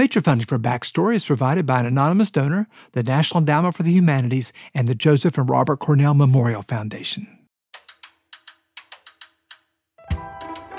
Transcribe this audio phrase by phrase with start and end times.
[0.00, 3.92] Major funding for Backstory is provided by an anonymous donor, the National Endowment for the
[3.92, 7.26] Humanities, and the Joseph and Robert Cornell Memorial Foundation.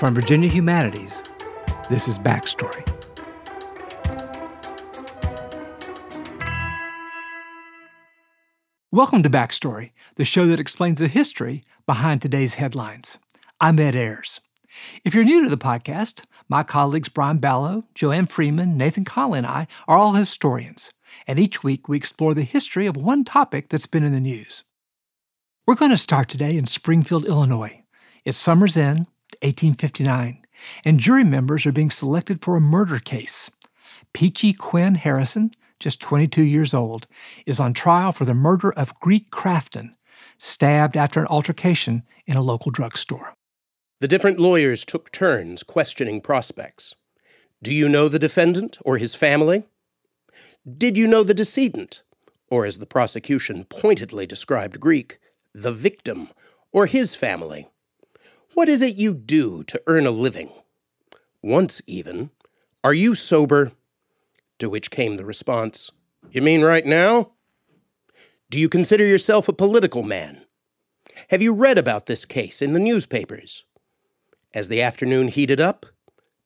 [0.00, 1.22] From Virginia Humanities,
[1.88, 2.84] this is Backstory.
[8.90, 13.18] Welcome to Backstory, the show that explains the history behind today's headlines.
[13.60, 14.40] I'm Ed Ayers.
[15.04, 19.46] If you're new to the podcast, my colleagues Brian Balogh, Joanne Freeman, Nathan Connolly, and
[19.46, 20.90] I are all historians,
[21.26, 24.64] and each week we explore the history of one topic that's been in the news.
[25.66, 27.84] We're going to start today in Springfield, Illinois.
[28.24, 29.06] It's summer's end,
[29.42, 30.44] 1859,
[30.84, 33.50] and jury members are being selected for a murder case.
[34.12, 37.06] Peachy Quinn Harrison, just 22 years old,
[37.46, 39.92] is on trial for the murder of Greek Crafton,
[40.38, 43.34] stabbed after an altercation in a local drugstore.
[44.02, 46.96] The different lawyers took turns questioning prospects.
[47.62, 49.62] Do you know the defendant or his family?
[50.66, 52.02] Did you know the decedent,
[52.50, 55.20] or as the prosecution pointedly described Greek,
[55.54, 56.30] the victim
[56.72, 57.68] or his family?
[58.54, 60.50] What is it you do to earn a living?
[61.40, 62.30] Once even,
[62.82, 63.70] are you sober?
[64.58, 65.92] To which came the response,
[66.32, 67.30] You mean right now?
[68.50, 70.42] Do you consider yourself a political man?
[71.28, 73.64] Have you read about this case in the newspapers?
[74.54, 75.86] As the afternoon heated up,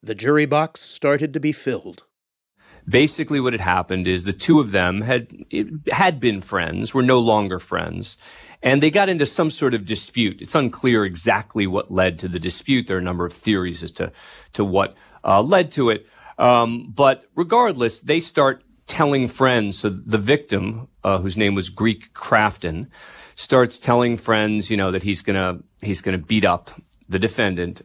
[0.01, 2.05] the jury box started to be filled.
[2.87, 5.27] Basically, what had happened is the two of them had
[5.91, 8.17] had been friends, were no longer friends,
[8.63, 10.41] and they got into some sort of dispute.
[10.41, 12.87] It's unclear exactly what led to the dispute.
[12.87, 14.13] There are a number of theories as to
[14.53, 14.93] to what
[15.25, 19.79] uh, led to it, um, but regardless, they start telling friends.
[19.79, 22.87] So the victim, uh, whose name was Greek Crafton,
[23.35, 26.71] starts telling friends, you know, that he's gonna he's gonna beat up
[27.09, 27.81] the defendant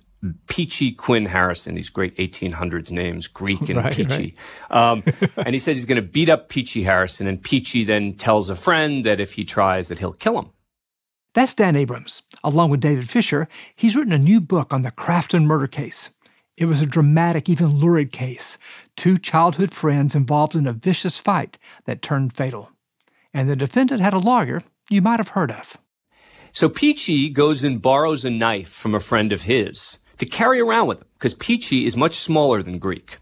[0.46, 4.34] Peachy Quinn Harrison, these great 1800s names, Greek and right, Peachy.
[4.70, 4.90] Right.
[4.92, 5.02] Um,
[5.36, 8.54] and he says he's going to beat up Peachy Harrison, and Peachy then tells a
[8.54, 10.50] friend that if he tries, that he'll kill him.
[11.34, 12.22] That's Dan Abrams.
[12.44, 16.11] Along with David Fisher, he's written a new book on the Crafton murder case.
[16.56, 18.58] It was a dramatic, even lurid case.
[18.96, 22.70] Two childhood friends involved in a vicious fight that turned fatal.
[23.32, 25.78] And the defendant had a lawyer you might have heard of.
[26.52, 30.86] So Peachy goes and borrows a knife from a friend of his to carry around
[30.86, 33.18] with him because Peachy is much smaller than Greek.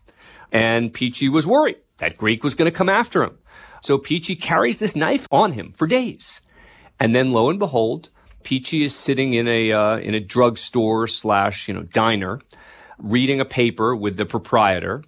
[0.52, 3.38] And Peachy was worried that Greek was going to come after him.
[3.80, 6.42] So Peachy carries this knife on him for days.
[6.98, 8.10] And then lo and behold,
[8.42, 12.38] Peachy is sitting in a, uh, in a drugstore slash, you know, diner,
[12.98, 15.02] reading a paper with the proprietor.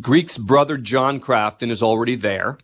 [0.00, 2.58] Greek's brother, John Crafton, is already there.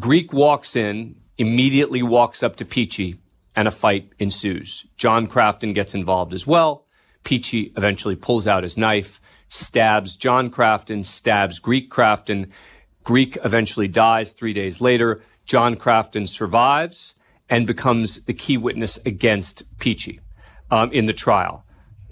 [0.00, 3.20] Greek walks in, immediately walks up to Peachy,
[3.54, 4.84] and a fight ensues.
[4.96, 6.86] John Crafton gets involved as well.
[7.24, 12.50] Peachy eventually pulls out his knife, stabs John Crafton, stabs Greek Crafton.
[13.04, 15.22] Greek eventually dies three days later.
[15.44, 17.14] John Crafton survives
[17.50, 20.20] and becomes the key witness against Peachy
[20.70, 21.64] um, in the trial.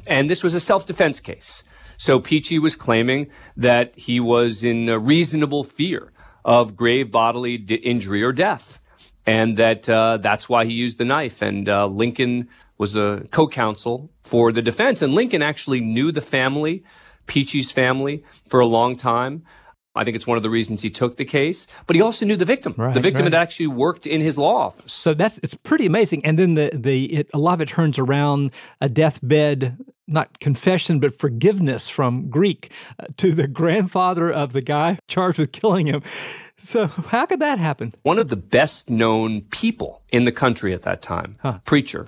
[0.06, 1.62] And this was a self defense case.
[1.96, 6.12] So Peachy was claiming that he was in reasonable fear
[6.44, 8.78] of grave bodily injury or death,
[9.26, 11.42] and that uh, that's why he used the knife.
[11.42, 12.48] And uh, Lincoln
[12.80, 15.02] was a co-counsel for the defense.
[15.02, 16.82] And Lincoln actually knew the family,
[17.26, 19.42] Peachy's family, for a long time.
[19.94, 22.36] I think it's one of the reasons he took the case, but he also knew
[22.36, 22.74] the victim.
[22.78, 23.34] Right, the victim right.
[23.34, 24.94] had actually worked in his law office.
[24.94, 26.24] So that's it's pretty amazing.
[26.24, 29.76] And then the the it, a lot of it turns around a deathbed,
[30.06, 35.52] not confession but forgiveness from Greek uh, to the grandfather of the guy charged with
[35.52, 36.02] killing him.
[36.56, 37.92] So how could that happen?
[38.02, 41.58] One of the best known people in the country at that time, huh.
[41.64, 42.06] preacher,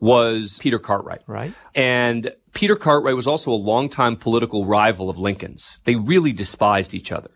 [0.00, 1.22] was Peter Cartwright.
[1.26, 1.54] Right.
[1.74, 5.78] And Peter Cartwright was also a longtime political rival of Lincoln's.
[5.84, 7.30] They really despised each other.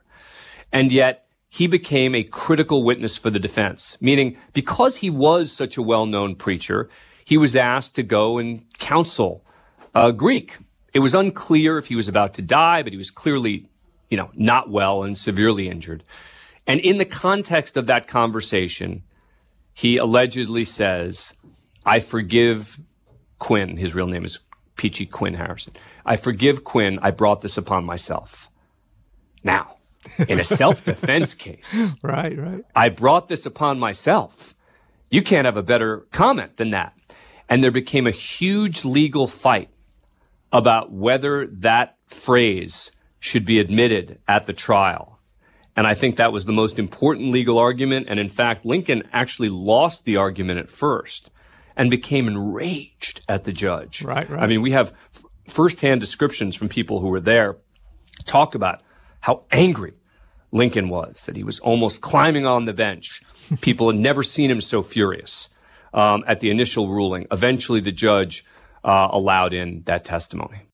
[0.73, 5.77] And yet, he became a critical witness for the defense, meaning because he was such
[5.77, 6.89] a well-known preacher,
[7.25, 9.45] he was asked to go and counsel
[9.93, 10.59] a Greek.
[10.95, 13.69] It was unclear if he was about to die, but he was clearly,
[14.09, 16.05] you know, not well and severely injured.
[16.69, 19.03] And in the context of that conversation,
[19.75, 21.35] he allegedly says,
[21.85, 22.79] I forgive
[23.39, 23.77] Quinn.
[23.77, 24.39] His real name is
[24.77, 25.73] Peachy Quinn Harrison.
[26.05, 26.99] I forgive Quinn.
[27.03, 28.51] I brought this upon myself.
[29.43, 29.77] Now,
[30.29, 32.65] in a self-defense case, right, right.
[32.75, 34.55] I brought this upon myself.
[35.11, 36.95] You can't have a better comment than that.
[37.49, 39.71] And there became a huge legal fight
[40.53, 45.19] about whether that phrase should be admitted at the trial.
[45.77, 48.07] And I think that was the most important legal argument.
[48.09, 51.31] And in fact, Lincoln actually lost the argument at first
[51.81, 54.03] and became enraged at the judge.
[54.03, 54.43] Right, right.
[54.43, 54.93] I mean, we have
[55.49, 57.57] firsthand descriptions from people who were there
[58.27, 58.83] talk about
[59.21, 59.95] how angry
[60.53, 63.23] Lincoln was, that he was almost climbing on the bench.
[63.63, 65.49] People had never seen him so furious
[65.95, 67.27] um, at the initial ruling.
[67.33, 68.45] Eventually, the judge
[68.85, 70.67] uh, allowed in that testimony.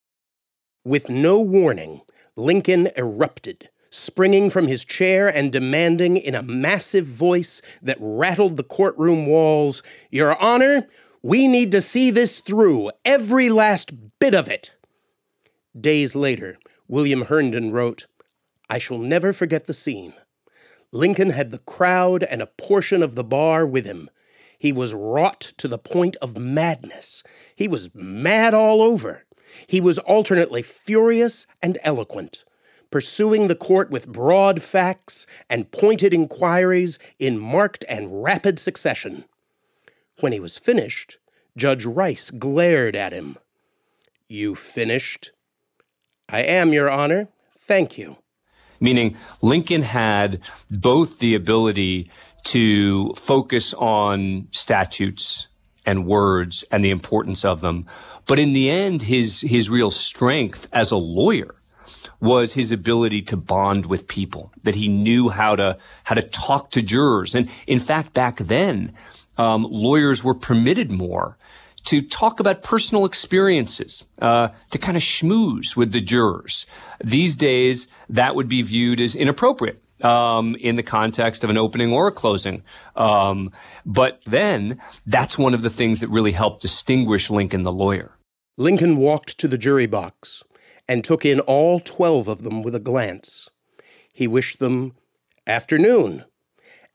[0.84, 2.00] With no warning,
[2.34, 8.64] Lincoln erupted, springing from his chair and demanding in a massive voice that rattled the
[8.64, 10.86] courtroom walls Your Honor,
[11.22, 14.74] we need to see this through, every last bit of it.
[15.78, 16.58] Days later,
[16.88, 18.06] William Herndon wrote,
[18.70, 20.14] I shall never forget the scene.
[20.92, 24.08] Lincoln had the crowd and a portion of the bar with him.
[24.58, 27.22] He was wrought to the point of madness.
[27.54, 29.24] He was mad all over.
[29.66, 32.44] He was alternately furious and eloquent,
[32.96, 39.22] pursuing the court with broad facts and pointed inquiries in marked and rapid succession.
[40.20, 41.18] When he was finished,
[41.58, 43.36] Judge Rice glared at him.
[44.28, 45.32] You finished?
[46.30, 47.28] I am, Your Honor.
[47.58, 48.16] Thank you.
[48.80, 50.40] Meaning, Lincoln had
[50.70, 52.10] both the ability
[52.44, 55.48] to focus on statutes
[55.84, 57.84] and words and the importance of them.
[58.24, 61.56] But in the end, his, his real strength as a lawyer
[62.20, 66.70] was his ability to bond with people, that he knew how to, how to talk
[66.70, 67.34] to jurors.
[67.34, 68.94] And in fact, back then,
[69.38, 71.36] um, lawyers were permitted more
[71.86, 76.66] to talk about personal experiences, uh, to kind of schmooze with the jurors.
[77.02, 79.82] These days, that would be viewed as inappropriate.
[80.04, 82.62] Um, in the context of an opening or a closing.
[82.96, 83.50] Um,
[83.86, 88.14] but then that's one of the things that really helped distinguish Lincoln the lawyer.
[88.58, 90.44] Lincoln walked to the jury box
[90.88, 93.48] and took in all 12 of them with a glance.
[94.12, 94.94] He wished them
[95.46, 96.24] afternoon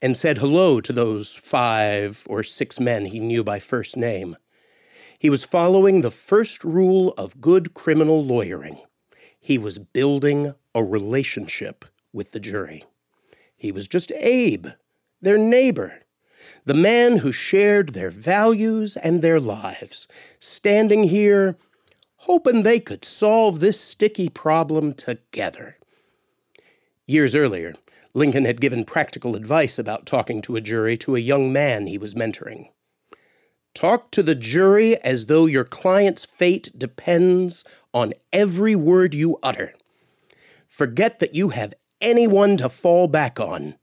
[0.00, 4.36] and said hello to those five or six men he knew by first name.
[5.18, 8.80] He was following the first rule of good criminal lawyering.
[9.38, 12.84] He was building a relationship with the jury.
[13.56, 14.66] He was just Abe,
[15.20, 16.00] their neighbor,
[16.64, 20.08] the man who shared their values and their lives,
[20.40, 21.56] standing here
[22.22, 25.76] hoping they could solve this sticky problem together.
[27.04, 27.74] Years earlier,
[28.14, 31.98] Lincoln had given practical advice about talking to a jury to a young man he
[31.98, 32.68] was mentoring.
[33.74, 39.74] Talk to the jury as though your client's fate depends on every word you utter.
[40.68, 43.74] Forget that you have anyone to fall back on,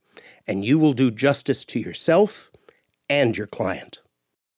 [0.48, 2.52] and you will do justice to yourself
[3.10, 4.00] and your client.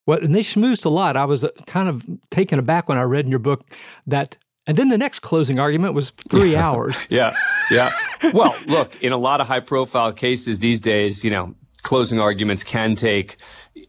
[0.06, 1.16] Well, and they schmoozed a lot.
[1.16, 3.70] I was uh, kind of taken aback when I read in your book
[4.08, 6.96] that, and then the next closing argument was three hours.
[7.10, 7.36] yeah,
[7.70, 7.92] yeah.
[8.34, 12.64] Well, look, in a lot of high profile cases these days, you know, closing arguments
[12.64, 13.38] can take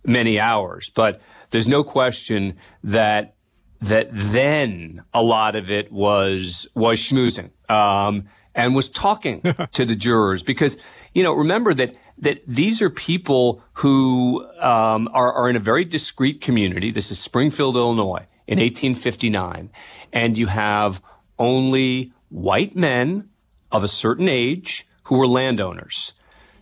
[0.05, 1.21] many hours, but
[1.51, 3.35] there's no question that
[3.83, 8.25] that then a lot of it was was schmoozing um,
[8.55, 9.43] and was talking
[9.73, 10.77] to the jurors because
[11.15, 15.85] you know remember that that these are people who um, are, are in a very
[15.85, 16.91] discreet community.
[16.91, 19.71] This is Springfield, Illinois, in 1859,
[20.13, 21.03] and you have
[21.39, 23.29] only white men
[23.71, 26.13] of a certain age who were landowners.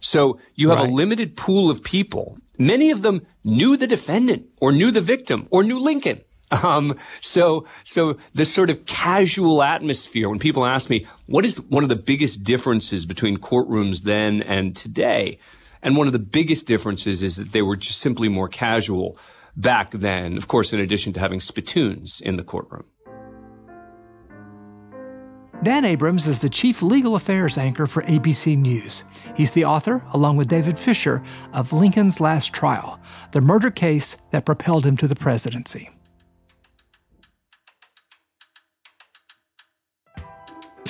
[0.01, 0.89] So you have right.
[0.89, 2.39] a limited pool of people.
[2.59, 6.21] Many of them knew the defendant or knew the victim or knew Lincoln.
[6.65, 11.85] Um, so, so the sort of casual atmosphere when people ask me, what is one
[11.85, 15.39] of the biggest differences between courtrooms then and today?
[15.83, 19.19] And one of the biggest differences is that they were just simply more casual
[19.57, 22.85] back then, of course, in addition to having spittoons in the courtroom.
[25.63, 29.05] Dan Abrams is the chief legal affairs anchor for ABC News.
[29.37, 31.23] He's the author, along with David Fisher,
[31.53, 32.99] of Lincoln's Last Trial,
[33.33, 35.91] the murder case that propelled him to the presidency.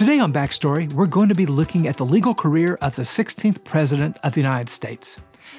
[0.01, 3.63] Today on Backstory, we're going to be looking at the legal career of the 16th
[3.65, 5.19] President of the United States.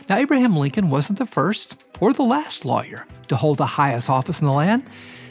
[0.09, 4.39] Now, Abraham Lincoln wasn't the first or the last lawyer to hold the highest office
[4.39, 4.83] in the land.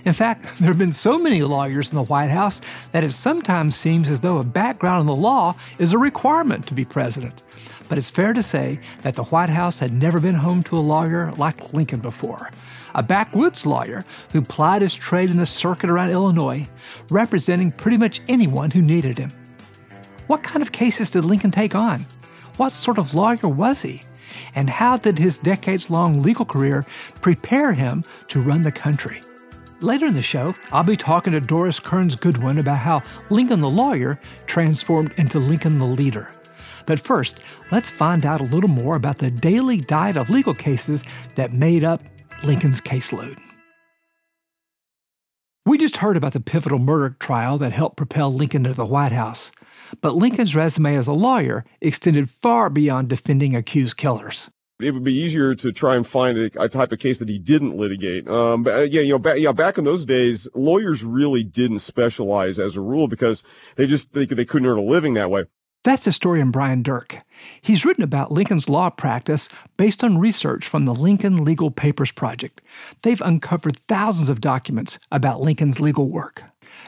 [0.05, 2.61] In fact, there have been so many lawyers in the White House
[2.93, 6.75] that it sometimes seems as though a background in the law is a requirement to
[6.75, 7.43] be president.
[7.89, 10.87] But it's fair to say that the White House had never been home to a
[10.95, 12.53] lawyer like Lincoln before.
[12.95, 16.67] A backwoods lawyer who plied his trade in the circuit around Illinois,
[17.11, 19.33] representing pretty much anyone who needed him.
[20.27, 22.07] What kind of cases did Lincoln take on?
[22.57, 24.03] What sort of lawyer was he?
[24.55, 26.85] And how did his decades long legal career
[27.21, 29.23] prepare him to run the country?
[29.81, 33.71] Later in the show, I'll be talking to Doris Kearns Goodwin about how Lincoln the
[33.71, 36.31] lawyer transformed into Lincoln the leader.
[36.85, 41.05] But first, let's find out a little more about the daily diet of legal cases
[41.35, 42.03] that made up
[42.45, 43.39] Lincoln's caseload.
[45.67, 49.13] We just heard about the pivotal murder trial that helped propel Lincoln to the White
[49.13, 49.53] House.
[50.01, 55.15] But Lincoln's resume as a lawyer extended far beyond defending accused killers it would be
[55.15, 58.29] easier to try and find a, type of case that he didn't litigate.
[58.29, 61.81] Um, but uh, yeah, you know, back, yeah, back in those days, lawyers really didn't
[61.81, 63.43] specialize as a rule because
[63.77, 65.45] they just they, they couldn't earn a living that way.
[65.83, 67.23] That's historian Brian Dirck.
[67.63, 72.61] He's written about Lincoln's law practice based on research from the Lincoln Legal Papers Project.
[73.01, 76.45] They've uncovered thousands of documents about Lincoln's legal work.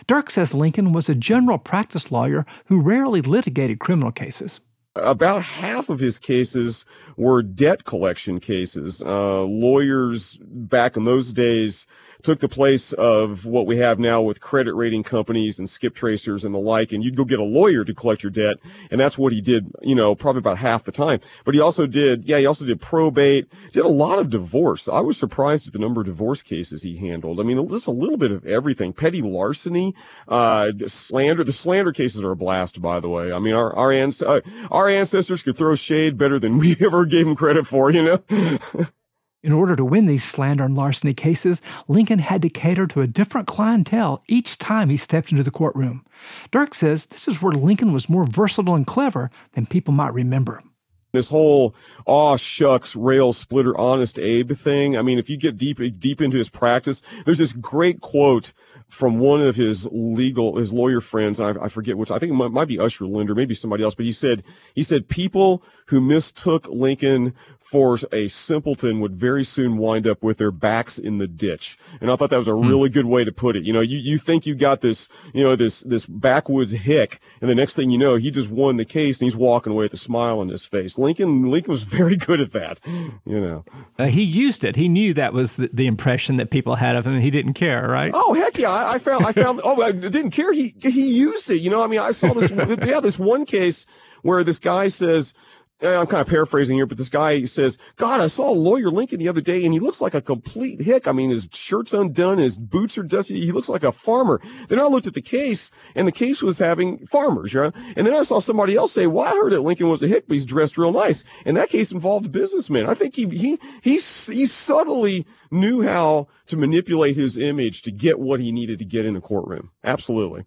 [0.06, 4.61] Dirck says Lincoln was a general practice lawyer who rarely litigated criminal cases.
[4.94, 6.84] About half of his cases
[7.16, 9.00] were debt collection cases.
[9.00, 11.87] Uh, lawyers back in those days
[12.23, 16.45] took the place of what we have now with credit rating companies and skip tracers
[16.45, 16.93] and the like.
[16.93, 18.59] And you'd go get a lawyer to collect your debt.
[18.91, 21.21] And that's what he did, you know, probably about half the time.
[21.45, 24.88] But he also did, yeah, he also did probate, did a lot of divorce.
[24.88, 27.41] I was surprised at the number of divorce cases he handled.
[27.41, 28.93] I mean, just a little bit of everything.
[28.93, 29.95] Petty larceny,
[30.29, 31.45] uh, slander.
[31.45, 33.33] The slander cases are a blast, by the way.
[33.33, 37.05] I mean, our, our, ans- uh, our ancestors could throw shade better than we ever
[37.05, 38.59] gave them credit for, you know?
[39.42, 43.08] In order to win these slander and larceny cases, Lincoln had to cater to a
[43.08, 46.04] different clientele each time he stepped into the courtroom.
[46.52, 50.62] Dirck says this is where Lincoln was more versatile and clever than people might remember.
[51.11, 51.75] This whole
[52.06, 54.96] aw shucks rail splitter honest Abe thing.
[54.96, 58.52] I mean, if you get deep deep into his practice, there's this great quote
[58.92, 62.34] from one of his legal his lawyer friends I, I, forget which i think it
[62.34, 64.42] might, might, be usher linder maybe somebody else but he said
[64.75, 67.32] he said people who mistook lincoln
[67.73, 71.79] for a simpleton would very soon wind up with their backs in the ditch.
[72.02, 72.69] And i thought that was a hmm.
[72.69, 73.64] really good way to put it.
[73.64, 77.49] You know you, you think you got this you know this this backwoods hick and
[77.49, 79.95] the next thing you know he just won the case and he's walking away with
[79.95, 80.99] a smile on his face.
[80.99, 83.64] Lincoln lincoln was very good at that you know.
[83.99, 84.76] Uh, he used it.
[84.76, 87.55] He knew that was the, the impression that people had of him and he didn't
[87.55, 88.11] care right?
[88.12, 88.71] Oh heck yeah.
[88.71, 90.52] I, I found, I found, oh, I didn't care.
[90.52, 91.57] He, he used it.
[91.57, 92.50] You know, I mean, I saw this,
[92.87, 93.87] yeah, this one case
[94.21, 95.35] where this guy says,
[95.83, 99.19] I'm kind of paraphrasing here, but this guy says, God, I saw a lawyer Lincoln
[99.19, 101.09] the other day and he looks like a complete hick.
[101.09, 103.41] I mean, his shirt's undone, his boots are dusty.
[103.41, 104.41] He looks like a farmer.
[104.69, 107.73] Then I looked at the case and the case was having farmers, right?
[107.97, 110.27] And then I saw somebody else say, well, I heard that Lincoln was a hick,
[110.29, 111.25] but he's dressed real nice.
[111.45, 112.89] And that case involved a businessman.
[112.89, 118.21] I think he, he, he, he subtly knew how to manipulate his image to get
[118.21, 119.71] what he needed to get in a courtroom.
[119.83, 120.45] Absolutely.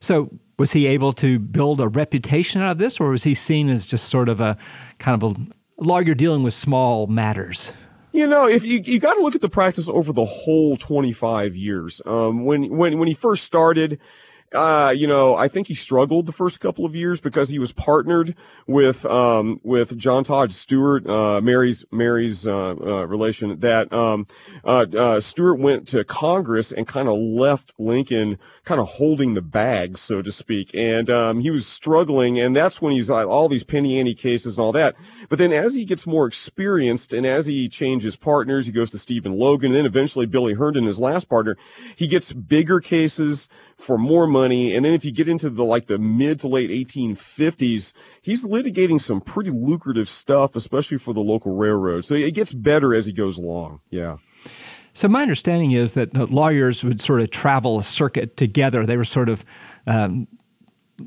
[0.00, 3.70] So, was he able to build a reputation out of this, or was he seen
[3.70, 4.58] as just sort of a
[4.98, 7.72] kind of a lawyer dealing with small matters?
[8.12, 11.56] You know, if you you got to look at the practice over the whole 25
[11.56, 12.02] years.
[12.04, 13.98] Um, when when when he first started,
[14.52, 17.72] uh, you know, I think he struggled the first couple of years because he was
[17.72, 18.34] partnered
[18.66, 23.60] with um, with John Todd Stuart, uh, Mary's Mary's uh, uh relation.
[23.60, 24.26] That um,
[24.64, 29.42] uh, uh, Stuart went to Congress and kind of left Lincoln kind of holding the
[29.42, 33.64] bag, so to speak, and um, he was struggling, and that's when he's all these
[33.64, 34.96] penny ante cases and all that.
[35.28, 38.98] But then as he gets more experienced and as he changes partners, he goes to
[38.98, 41.56] Stephen Logan, and then eventually Billy Herndon, his last partner,
[41.96, 43.48] he gets bigger cases
[43.80, 44.74] for more money.
[44.74, 49.00] And then if you get into the like the mid to late 1850s, he's litigating
[49.00, 52.04] some pretty lucrative stuff, especially for the local railroad.
[52.04, 53.80] So it gets better as he goes along.
[53.90, 54.18] Yeah.
[54.92, 58.84] So my understanding is that the lawyers would sort of travel a circuit together.
[58.84, 59.44] They were sort of
[59.86, 60.26] um,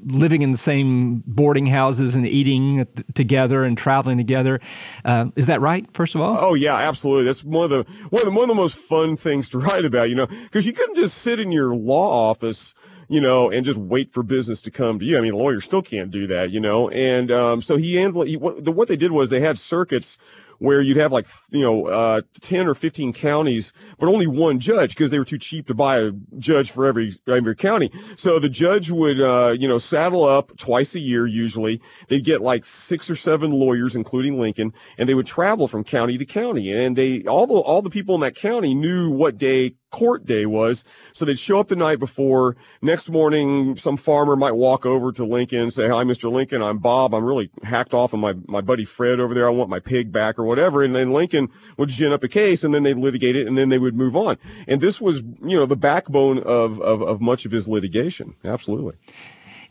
[0.06, 4.60] living in the same boarding houses and eating together and traveling together.
[5.06, 5.86] Uh, is that right?
[5.94, 6.38] First of all.
[6.40, 7.26] Oh yeah, absolutely.
[7.26, 9.86] That's one of the one of the one of the most fun things to write
[9.86, 10.10] about.
[10.10, 12.74] You know, because you couldn't just sit in your law office
[13.10, 15.18] you know, and just wait for business to come to you.
[15.18, 16.90] I mean, lawyers still can't do that, you know.
[16.90, 18.28] And um, so he handled.
[18.28, 20.18] He, what, the, what they did was they had circuits
[20.64, 24.92] where you'd have like you know uh, 10 or 15 counties but only one judge
[24.96, 27.92] because they were too cheap to buy a judge for every every county.
[28.16, 31.82] So the judge would uh, you know saddle up twice a year usually.
[32.08, 36.18] They'd get like six or seven lawyers including lincoln and they would travel from county
[36.18, 36.72] to county.
[36.72, 40.46] And they all the all the people in that county knew what day court day
[40.46, 40.84] was.
[41.14, 42.58] So they'd show up the night before.
[42.82, 46.30] Next morning, some farmer might walk over to Lincoln and say, Hi, Mr.
[46.32, 46.64] Lincoln.
[46.64, 47.14] I'm Bob.
[47.14, 49.48] I'm really hacked off on my, my buddy Fred over there.
[49.48, 50.84] I want my pig back or whatever.
[50.84, 51.48] And then Lincoln
[51.78, 54.16] would gin up a case and then they'd litigate it and then they would move
[54.16, 54.38] on.
[54.68, 58.36] And this was, you know, the backbone of, of, of much of his litigation.
[58.44, 58.96] Absolutely.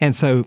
[0.00, 0.46] And so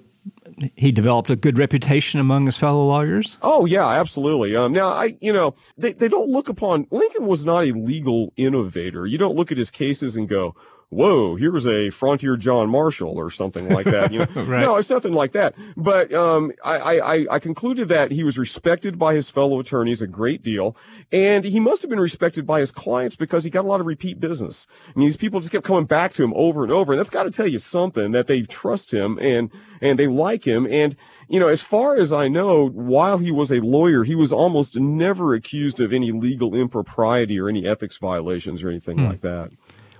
[0.76, 3.38] he developed a good reputation among his fellow lawyers?
[3.42, 4.56] Oh yeah, absolutely.
[4.56, 8.34] Um, now I, you know, they, they don't look upon Lincoln was not a legal
[8.38, 9.06] innovator.
[9.06, 10.56] You don't look at his cases and go,
[10.90, 14.12] whoa, here's a frontier John Marshall or something like that.
[14.12, 14.66] You know, right.
[14.66, 15.56] no, it's nothing like that.
[15.76, 20.08] But um, I, I, I concluded that he was respected by his fellow attorneys a
[20.08, 20.76] great deal,
[21.12, 23.86] and he must have been respected by his clients because he got a lot of
[23.86, 24.68] repeat business.
[24.88, 27.10] I mean, these people just kept coming back to him over and over, and that's
[27.10, 29.52] got to tell you something that they trust him and
[29.82, 30.66] and they like him.
[30.70, 30.96] And
[31.28, 34.78] you know, as far as I know, while he was a lawyer, he was almost
[34.78, 39.06] never accused of any legal impropriety or any ethics violations or anything hmm.
[39.06, 39.52] like that.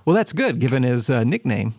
[0.06, 1.74] Well, that's good given his uh, nickname.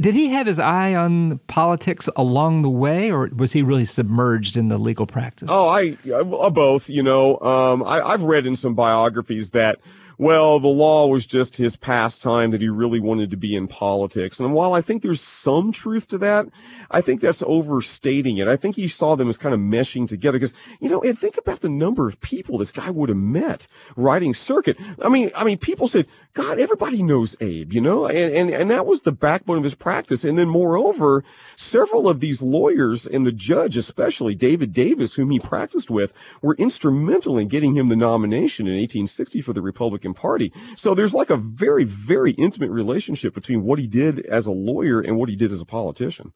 [0.00, 4.56] Did he have his eye on politics along the way, or was he really submerged
[4.56, 5.48] in the legal practice?
[5.50, 6.88] Oh, I, I uh, both.
[6.88, 9.78] You know, um, I, I've read in some biographies that
[10.18, 14.38] well, the law was just his pastime that he really wanted to be in politics.
[14.38, 16.46] And while I think there's some truth to that,
[16.90, 18.46] I think that's overstating it.
[18.46, 21.36] I think he saw them as kind of meshing together because, you know, and think
[21.36, 23.66] about the number of people this guy would have met
[23.96, 24.78] riding circuit.
[25.02, 28.70] I mean, I mean, people said, God, everybody knows Abe, you know, and, and, and
[28.70, 30.24] that was the backbone of his practice.
[30.24, 31.24] And then moreover,
[31.56, 36.54] several of these lawyers and the judge, especially David Davis, whom he practiced with, were
[36.56, 40.52] instrumental in getting him the nomination in 1860 for the Republican Republican Party.
[40.76, 45.00] So there's like a very, very intimate relationship between what he did as a lawyer
[45.00, 46.32] and what he did as a politician.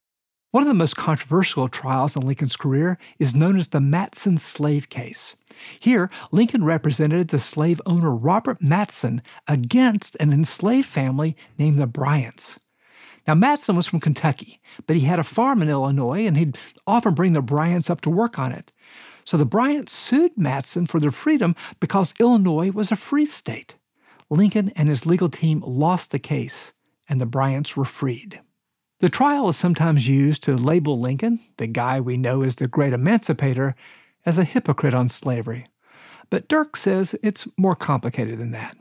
[0.51, 4.89] One of the most controversial trials in Lincoln's career is known as the Matson slave
[4.89, 5.37] case.
[5.79, 12.59] Here, Lincoln represented the slave owner Robert Matson against an enslaved family named the Bryants.
[13.27, 16.57] Now, Matson was from Kentucky, but he had a farm in Illinois and he'd
[16.87, 18.73] often bring the Bryants up to work on it.
[19.29, 23.77] So the Bryants sued Matson for their freedom because Illinois was a free state.
[24.31, 26.73] Lincoln and his legal team lost the case,
[27.11, 28.41] and the Bryants were freed.
[29.01, 32.95] The trial is sometimes used to label Lincoln, the guy we know as the great
[32.95, 33.75] emancipator,
[34.25, 35.67] as a hypocrite on slavery.
[36.31, 38.79] But Dirck says it's more complicated than that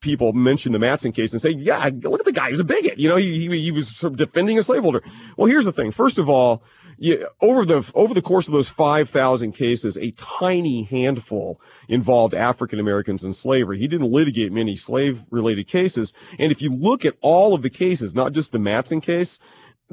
[0.00, 2.50] people mention the Matson case and say, yeah, look at the guy.
[2.50, 2.98] He's a bigot.
[2.98, 5.02] You know, he, he, he was sort of defending a slaveholder.
[5.38, 5.92] Well, here's the thing.
[5.92, 6.62] First of all,
[6.98, 12.78] you, over the over the course of those 5,000 cases, a tiny handful involved African
[12.78, 13.78] Americans in slavery.
[13.78, 16.12] He didn't litigate many slave related cases.
[16.38, 19.38] And if you look at all of the cases, not just the Matson case,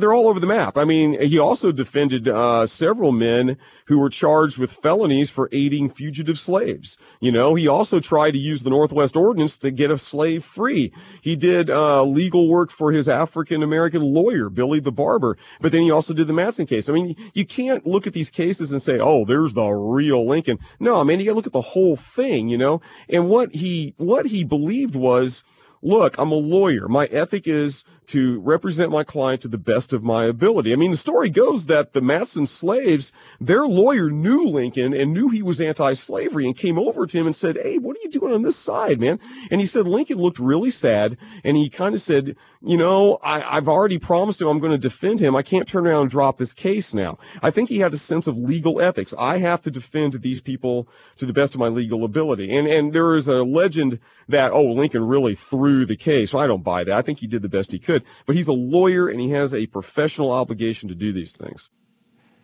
[0.01, 0.77] they're all over the map.
[0.77, 5.89] I mean, he also defended uh, several men who were charged with felonies for aiding
[5.89, 6.97] fugitive slaves.
[7.19, 10.91] You know, he also tried to use the Northwest Ordinance to get a slave free.
[11.21, 15.81] He did uh, legal work for his African American lawyer, Billy the Barber, but then
[15.81, 16.89] he also did the Matson case.
[16.89, 20.59] I mean, you can't look at these cases and say, oh, there's the real Lincoln.
[20.79, 23.53] No, I mean, you got to look at the whole thing, you know, and what
[23.53, 25.43] he, what he believed was,
[25.81, 26.87] look, I'm a lawyer.
[26.87, 30.73] My ethic is to represent my client to the best of my ability.
[30.73, 35.29] I mean, the story goes that the Matson slaves, their lawyer knew Lincoln and knew
[35.29, 38.33] he was anti-slavery and came over to him and said, Hey, what are you doing
[38.33, 39.17] on this side, man?
[39.49, 43.57] And he said Lincoln looked really sad and he kind of said, you know, I,
[43.57, 45.35] I've already promised him I'm going to defend him.
[45.35, 47.17] I can't turn around and drop this case now.
[47.41, 49.15] I think he had a sense of legal ethics.
[49.17, 52.55] I have to defend these people to the best of my legal ability.
[52.55, 56.33] And, and there is a legend that, oh, Lincoln really threw the case.
[56.33, 56.93] Well, I don't buy that.
[56.93, 59.53] I think he did the best he could, but he's a lawyer and he has
[59.53, 61.69] a professional obligation to do these things.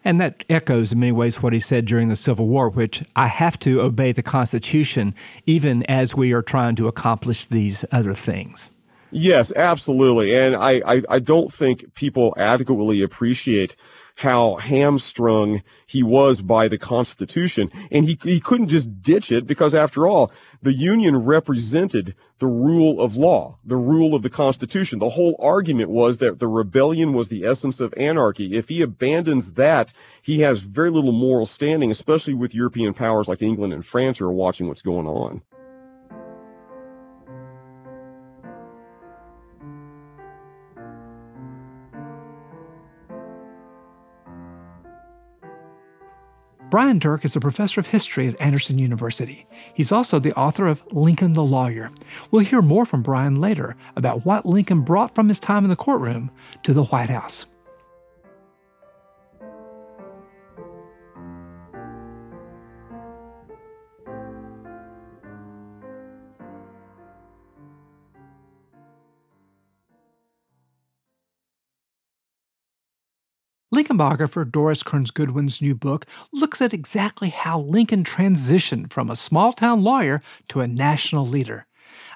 [0.03, 3.27] And that echoes in many ways what he said during the Civil War, which I
[3.27, 5.13] have to obey the Constitution
[5.45, 8.69] even as we are trying to accomplish these other things.
[9.11, 10.35] Yes, absolutely.
[10.35, 13.75] And I, I, I don't think people adequately appreciate
[14.17, 17.69] how hamstrung he was by the Constitution.
[17.91, 22.99] And he, he couldn't just ditch it because after all, the Union represented the rule
[22.99, 24.97] of law, the rule of the Constitution.
[24.97, 28.57] The whole argument was that the rebellion was the essence of anarchy.
[28.57, 33.43] If he abandons that, he has very little moral standing, especially with European powers like
[33.43, 35.43] England and France who are watching what's going on.
[46.69, 49.47] Brian Dirck is a professor of history at Anderson University.
[49.73, 51.89] He's also the author of Lincoln the Lawyer.
[52.29, 55.77] We'll hear more from Brian later about what Lincoln brought from his time in the
[55.77, 56.29] courtroom
[56.63, 57.45] to the White House.
[73.97, 79.15] Lincoln biographer Doris Kearns Goodwin's new book looks at exactly how Lincoln transitioned from a
[79.15, 81.65] small town lawyer to a national leader.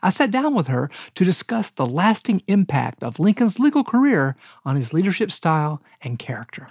[0.03, 4.75] I sat down with her to discuss the lasting impact of Lincoln's legal career on
[4.75, 6.69] his leadership style and character.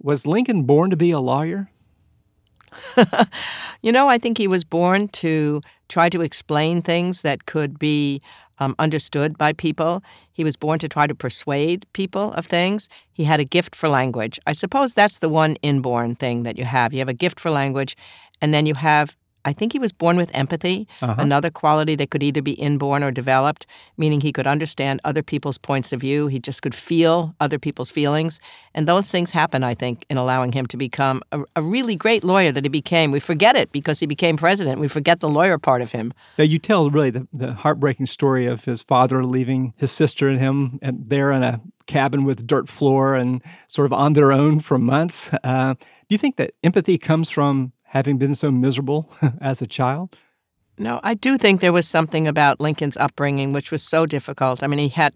[0.00, 1.68] Was Lincoln born to be a lawyer?
[3.82, 8.22] you know, I think he was born to try to explain things that could be
[8.60, 10.02] um, understood by people.
[10.32, 12.88] He was born to try to persuade people of things.
[13.12, 14.38] He had a gift for language.
[14.46, 16.92] I suppose that's the one inborn thing that you have.
[16.92, 17.96] You have a gift for language,
[18.40, 21.16] and then you have I think he was born with empathy, uh-huh.
[21.18, 25.58] another quality that could either be inborn or developed, meaning he could understand other people's
[25.58, 26.26] points of view.
[26.26, 28.40] He just could feel other people's feelings.
[28.74, 32.24] And those things happen, I think, in allowing him to become a, a really great
[32.24, 33.10] lawyer that he became.
[33.10, 34.80] We forget it because he became president.
[34.80, 36.12] We forget the lawyer part of him.
[36.38, 40.38] Now, you tell really the, the heartbreaking story of his father leaving his sister and
[40.38, 44.60] him and there in a cabin with dirt floor and sort of on their own
[44.60, 45.30] for months.
[45.42, 50.16] Uh, do you think that empathy comes from having been so miserable as a child?
[50.78, 54.62] No, I do think there was something about Lincoln's upbringing which was so difficult.
[54.62, 55.14] I mean, he had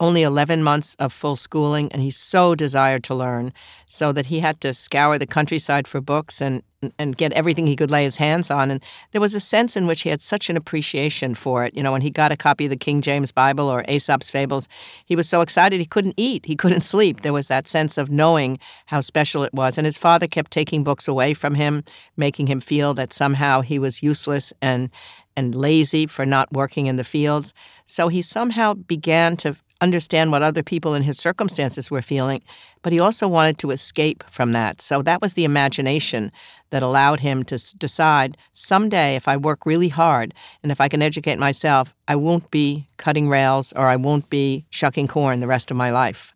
[0.00, 3.52] only 11 months of full schooling, and he so desired to learn,
[3.86, 6.62] so that he had to scour the countryside for books and
[6.98, 8.70] and get everything he could lay his hands on.
[8.70, 8.82] And
[9.12, 11.74] there was a sense in which he had such an appreciation for it.
[11.74, 14.68] You know, when he got a copy of the King James Bible or Aesop's Fables,
[15.04, 17.22] he was so excited he couldn't eat, he couldn't sleep.
[17.22, 19.78] There was that sense of knowing how special it was.
[19.78, 21.82] And his father kept taking books away from him,
[22.16, 24.90] making him feel that somehow he was useless and
[25.38, 27.52] and lazy for not working in the fields.
[27.84, 32.42] So he somehow began to understand what other people in his circumstances were feeling,
[32.82, 34.80] but he also wanted to escape from that.
[34.80, 36.32] So that was the imagination
[36.70, 41.02] that allowed him to decide someday if I work really hard and if I can
[41.02, 45.70] educate myself, I won't be cutting rails or I won't be shucking corn the rest
[45.70, 46.32] of my life.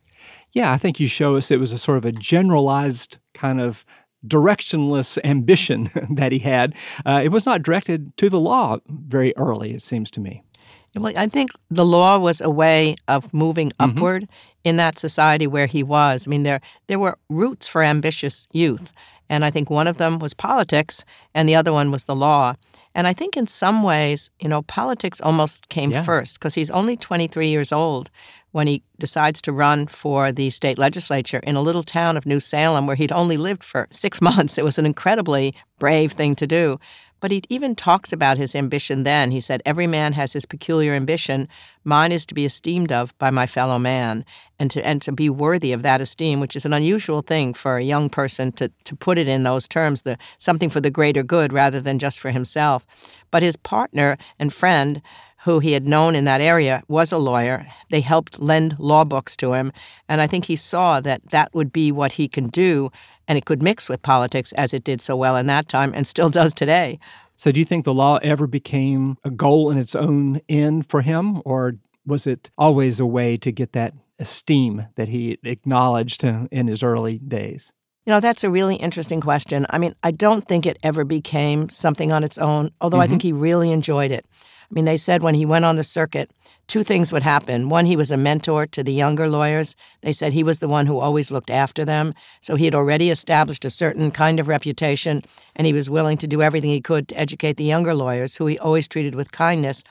[0.53, 3.85] Yeah, I think you show us it was a sort of a generalized kind of
[4.27, 6.75] directionless ambition that he had.
[7.07, 10.43] Uh, it was not directed to the law very early, it seems to me.
[10.97, 13.97] Well, I think the law was a way of moving mm-hmm.
[13.97, 14.29] upward
[14.65, 16.27] in that society where he was.
[16.27, 18.93] I mean, there there were roots for ambitious youth,
[19.29, 22.55] and I think one of them was politics, and the other one was the law.
[22.95, 26.03] And I think in some ways, you know, politics almost came yeah.
[26.03, 28.11] first because he's only 23 years old
[28.53, 32.41] when he decides to run for the state legislature in a little town of New
[32.41, 34.59] Salem where he'd only lived for six months.
[34.59, 36.81] It was an incredibly brave thing to do.
[37.21, 39.31] But he even talks about his ambition then.
[39.31, 41.49] He said, Every man has his peculiar ambition.
[41.85, 44.25] Mine is to be esteemed of by my fellow man
[44.59, 47.77] and to, and to be worthy of that esteem, which is an unusual thing for
[47.77, 51.23] a young person to, to put it in those terms, the, something for the greater
[51.23, 52.87] good rather than just for himself.
[53.31, 55.03] But his partner and friend,
[55.45, 57.67] who he had known in that area was a lawyer.
[57.91, 59.73] They helped lend law books to him.
[60.09, 62.91] And I think he saw that that would be what he can do
[63.31, 66.05] and it could mix with politics as it did so well in that time and
[66.05, 66.99] still does today.
[67.37, 71.01] So, do you think the law ever became a goal in its own end for
[71.01, 76.67] him, or was it always a way to get that esteem that he acknowledged in
[76.67, 77.73] his early days?
[78.05, 79.65] You know, that's a really interesting question.
[79.71, 83.03] I mean, I don't think it ever became something on its own, although mm-hmm.
[83.03, 84.27] I think he really enjoyed it.
[84.71, 86.31] I mean, they said when he went on the circuit,
[86.69, 87.69] two things would happen.
[87.69, 89.75] One, he was a mentor to the younger lawyers.
[90.03, 92.15] They said he was the one who always looked after them.
[92.41, 95.23] So he had already established a certain kind of reputation,
[95.57, 98.47] and he was willing to do everything he could to educate the younger lawyers, who
[98.47, 99.83] he always treated with kindness.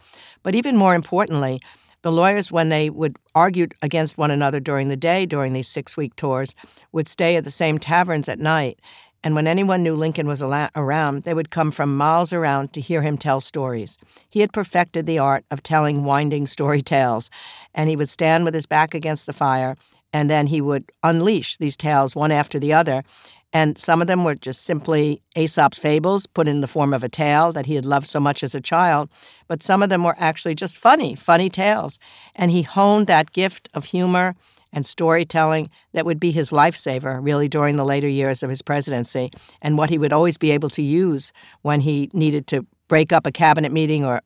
[0.44, 1.60] But even more importantly,
[2.02, 5.98] the lawyers, when they would argue against one another during the day during these six
[5.98, 6.56] week tours,
[6.94, 8.80] would stay at the same taverns at night.
[9.24, 13.02] And when anyone knew Lincoln was around, they would come from miles around to hear
[13.02, 13.98] him tell stories.
[14.30, 17.30] He had perfected the art of telling winding story tales,
[17.76, 19.76] and he would stand with his back against the fire,
[20.14, 23.04] and then he would unleash these tales one after the other.
[23.52, 27.10] And some of them were just simply Aesop's fables put in the form of a
[27.10, 29.10] tale that he had loved so much as a child,
[29.48, 32.00] but some of them were actually just funny, funny tales.
[32.36, 34.36] And he honed that gift of humor
[34.74, 39.32] and storytelling that would be his lifesaver, really, during the later years of his presidency,
[39.62, 43.26] and what he would always be able to use when he needed to break up
[43.26, 44.22] a cabinet meeting or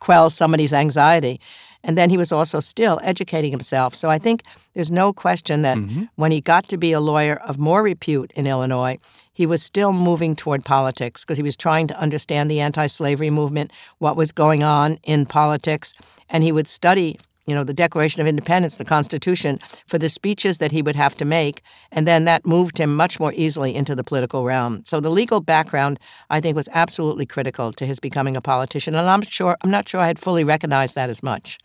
[0.00, 1.40] quell somebody's anxiety.
[1.84, 3.94] And then he was also still educating himself.
[3.94, 4.42] So I think
[4.74, 6.04] there's no question that mm-hmm.
[6.16, 8.98] when he got to be a lawyer of more repute in Illinois,
[9.32, 13.30] he was still moving toward politics because he was trying to understand the anti slavery
[13.30, 15.94] movement, what was going on in politics.
[16.28, 20.58] And he would study you know, the Declaration of Independence, the Constitution, for the speeches
[20.58, 21.62] that he would have to make.
[21.92, 24.82] And then that moved him much more easily into the political realm.
[24.84, 28.94] So the legal background, I think, was absolutely critical to his becoming a politician.
[28.94, 31.58] And I'm sure I'm not sure I had fully recognized that as much.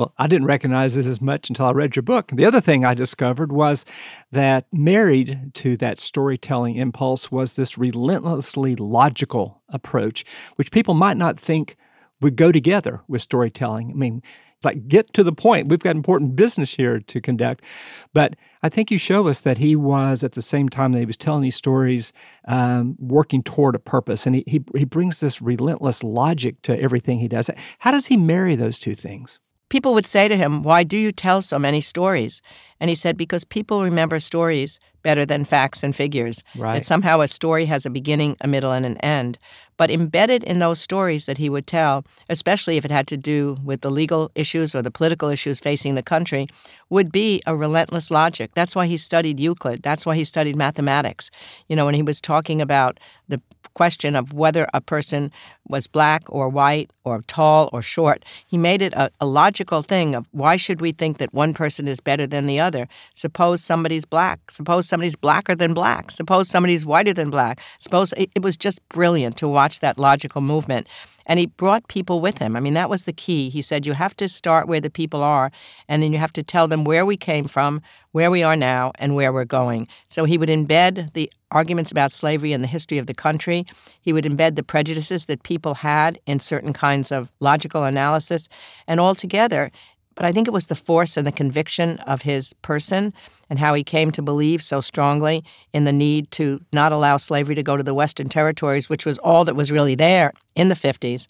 [0.00, 2.30] Well, I didn't recognize this as much until I read your book.
[2.32, 3.84] The other thing I discovered was
[4.32, 10.24] that married to that storytelling impulse was this relentlessly logical approach,
[10.56, 11.76] which people might not think
[12.22, 13.90] would go together with storytelling.
[13.90, 14.22] I mean,
[14.60, 15.68] it's like, get to the point.
[15.68, 17.64] We've got important business here to conduct.
[18.12, 21.06] But I think you show us that he was, at the same time that he
[21.06, 22.12] was telling these stories,
[22.46, 24.26] um, working toward a purpose.
[24.26, 27.48] And he, he, he brings this relentless logic to everything he does.
[27.78, 29.38] How does he marry those two things?
[29.70, 32.42] people would say to him, Why do you tell so many stories?
[32.78, 36.42] And he said, Because people remember stories better than facts and figures.
[36.56, 36.74] Right.
[36.74, 39.38] That somehow a story has a beginning, a middle, and an end.
[39.76, 43.56] But embedded in those stories that he would tell, especially if it had to do
[43.64, 46.48] with the legal issues or the political issues facing the country,
[46.90, 48.50] would be a relentless logic.
[48.54, 49.82] That's why he studied Euclid.
[49.82, 51.30] That's why he studied mathematics.
[51.68, 53.40] You know, when he was talking about the
[53.74, 55.32] question of whether a person
[55.70, 60.14] was black or white or tall or short, he made it a, a logical thing
[60.14, 62.88] of why should we think that one person is better than the other?
[63.14, 64.50] Suppose somebody's black.
[64.50, 66.10] Suppose somebody's blacker than black.
[66.10, 67.60] Suppose somebody's whiter than black.
[67.78, 70.86] Suppose it, it was just brilliant to watch that logical movement.
[71.30, 72.56] And he brought people with him.
[72.56, 73.50] I mean, that was the key.
[73.50, 75.52] He said, You have to start where the people are,
[75.88, 78.90] and then you have to tell them where we came from, where we are now,
[78.98, 79.86] and where we're going.
[80.08, 83.64] So he would embed the arguments about slavery in the history of the country.
[84.00, 88.48] He would embed the prejudices that people had in certain kinds of logical analysis.
[88.88, 89.70] And altogether,
[90.14, 93.12] but I think it was the force and the conviction of his person
[93.48, 97.54] and how he came to believe so strongly in the need to not allow slavery
[97.54, 100.74] to go to the Western territories, which was all that was really there in the
[100.74, 101.26] 50s.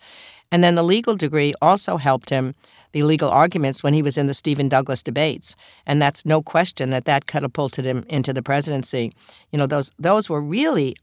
[0.52, 2.54] And then the legal degree also helped him,
[2.92, 5.54] the legal arguments, when he was in the Stephen Douglas debates.
[5.86, 9.12] And that's no question that that catapulted him into the presidency.
[9.52, 10.96] You know, those, those were really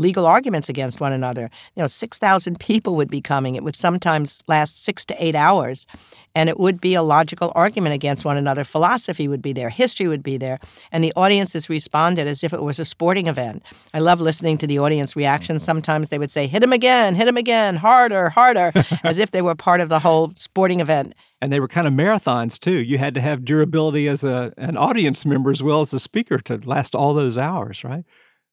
[0.00, 1.50] legal arguments against one another.
[1.76, 3.54] You know, 6,000 people would be coming.
[3.54, 5.86] It would sometimes last six to eight hours,
[6.34, 8.64] and it would be a logical argument against one another.
[8.64, 10.58] Philosophy would be there, history would be there,
[10.92, 13.62] and the audiences responded as if it was a sporting event.
[13.94, 15.62] I love listening to the audience reactions.
[15.62, 18.72] Sometimes they would say, hit him again, hit him again, harder, harder,
[19.04, 21.14] as if they were part of the whole sporting event.
[21.42, 22.78] And they were kind of marathons too.
[22.78, 26.38] You had to have durability as a, an audience member as well as a speaker
[26.38, 28.04] to last all those hours, right?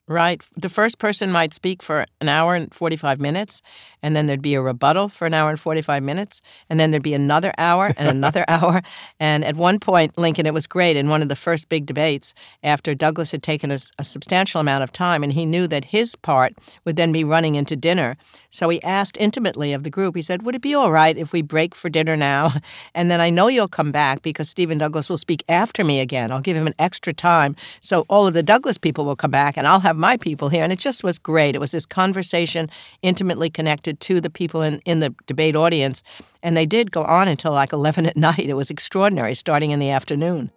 [0.10, 0.42] Right.
[0.56, 3.62] The first person might speak for an hour and 45 minutes,
[4.02, 7.04] and then there'd be a rebuttal for an hour and 45 minutes, and then there'd
[7.04, 8.82] be another hour and another hour.
[9.20, 12.34] And at one point, Lincoln, it was great in one of the first big debates
[12.64, 16.16] after Douglas had taken a, a substantial amount of time, and he knew that his
[16.16, 16.54] part
[16.86, 18.16] would then be running into dinner.
[18.50, 21.34] So he asked intimately of the group, he said, Would it be all right if
[21.34, 22.54] we break for dinner now?
[22.94, 26.32] And then I know you'll come back because Stephen Douglas will speak after me again.
[26.32, 27.56] I'll give him an extra time.
[27.82, 30.64] So all of the Douglas people will come back, and I'll have my people here.
[30.64, 31.56] And it just was great.
[31.56, 32.70] It was this conversation
[33.02, 36.04] intimately connected to the people in, in the debate audience.
[36.44, 38.40] And they did go on until like 11 at night.
[38.40, 40.52] It was extraordinary, starting in the afternoon.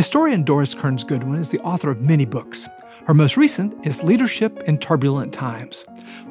[0.00, 2.66] Historian Doris Kearns Goodwin is the author of many books.
[3.06, 5.84] Her most recent is Leadership in Turbulent Times.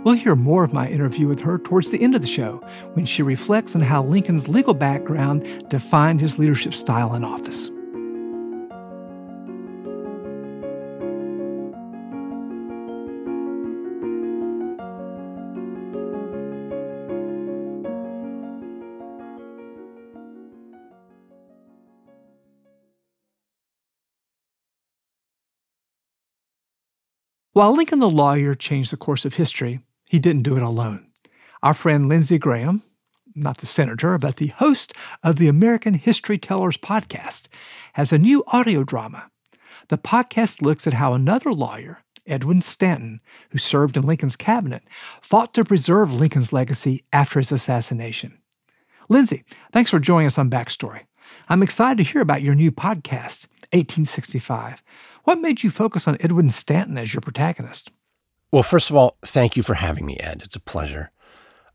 [0.03, 3.05] We'll hear more of my interview with her towards the end of the show when
[3.05, 7.69] she reflects on how Lincoln's legal background defined his leadership style in office.
[27.60, 31.08] While Lincoln the lawyer changed the course of history, he didn't do it alone.
[31.62, 32.84] Our friend Lindsay Graham,
[33.36, 34.93] not the senator, but the host
[35.24, 37.50] of the American History Tellers podcast,
[37.95, 39.30] has a new audio drama.
[39.89, 43.19] The podcast looks at how another lawyer, Edwin Stanton,
[43.50, 44.84] who served in Lincoln's cabinet,
[45.22, 48.38] fought to preserve Lincoln's legacy after his assassination.
[49.10, 49.43] Lindsay,
[49.74, 51.02] thanks for joining us on Backstory.
[51.50, 54.84] I'm excited to hear about your new podcast, 1865.
[55.23, 57.91] What made you focus on Edwin Stanton as your protagonist?
[58.51, 60.41] Well, first of all, thank you for having me, Ed.
[60.43, 61.12] It's a pleasure.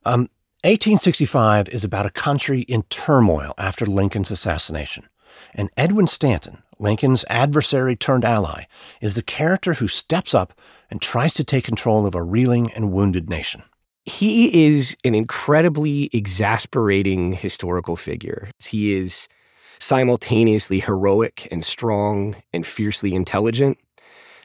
[0.04, 0.28] Um,
[0.64, 5.09] 1865 is about a country in turmoil after Lincoln's assassination.
[5.54, 8.64] And Edwin Stanton, Lincoln's adversary turned ally,
[9.00, 10.59] is the character who steps up
[10.90, 13.62] and tries to take control of a reeling and wounded nation.
[14.04, 18.48] He is an incredibly exasperating historical figure.
[18.66, 19.28] He is
[19.79, 23.79] simultaneously heroic and strong and fiercely intelligent,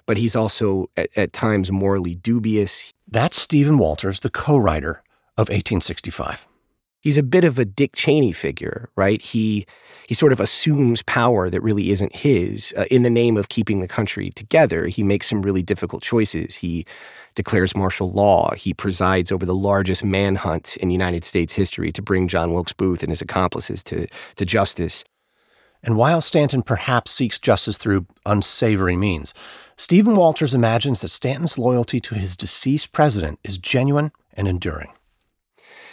[0.05, 2.93] but he's also at, at times morally dubious.
[3.07, 5.03] That's Stephen Walters, the co writer
[5.37, 6.47] of 1865.
[7.01, 9.21] He's a bit of a Dick Cheney figure, right?
[9.21, 9.65] He
[10.07, 13.79] he sort of assumes power that really isn't his uh, in the name of keeping
[13.79, 14.87] the country together.
[14.87, 16.55] He makes some really difficult choices.
[16.55, 16.85] He
[17.35, 18.53] declares martial law.
[18.55, 23.01] He presides over the largest manhunt in United States history to bring John Wilkes Booth
[23.01, 25.03] and his accomplices to, to justice.
[25.83, 29.33] And while Stanton perhaps seeks justice through unsavory means,
[29.77, 34.91] Stephen Walters imagines that Stanton's loyalty to his deceased president is genuine and enduring.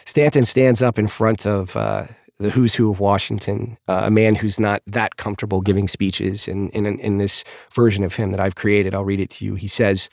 [0.05, 2.07] Stanton stands up in front of uh,
[2.39, 6.49] the who's who of Washington, uh, a man who's not that comfortable giving speeches.
[6.49, 9.55] And in, in this version of him that I've created, I'll read it to you.
[9.55, 10.09] He says,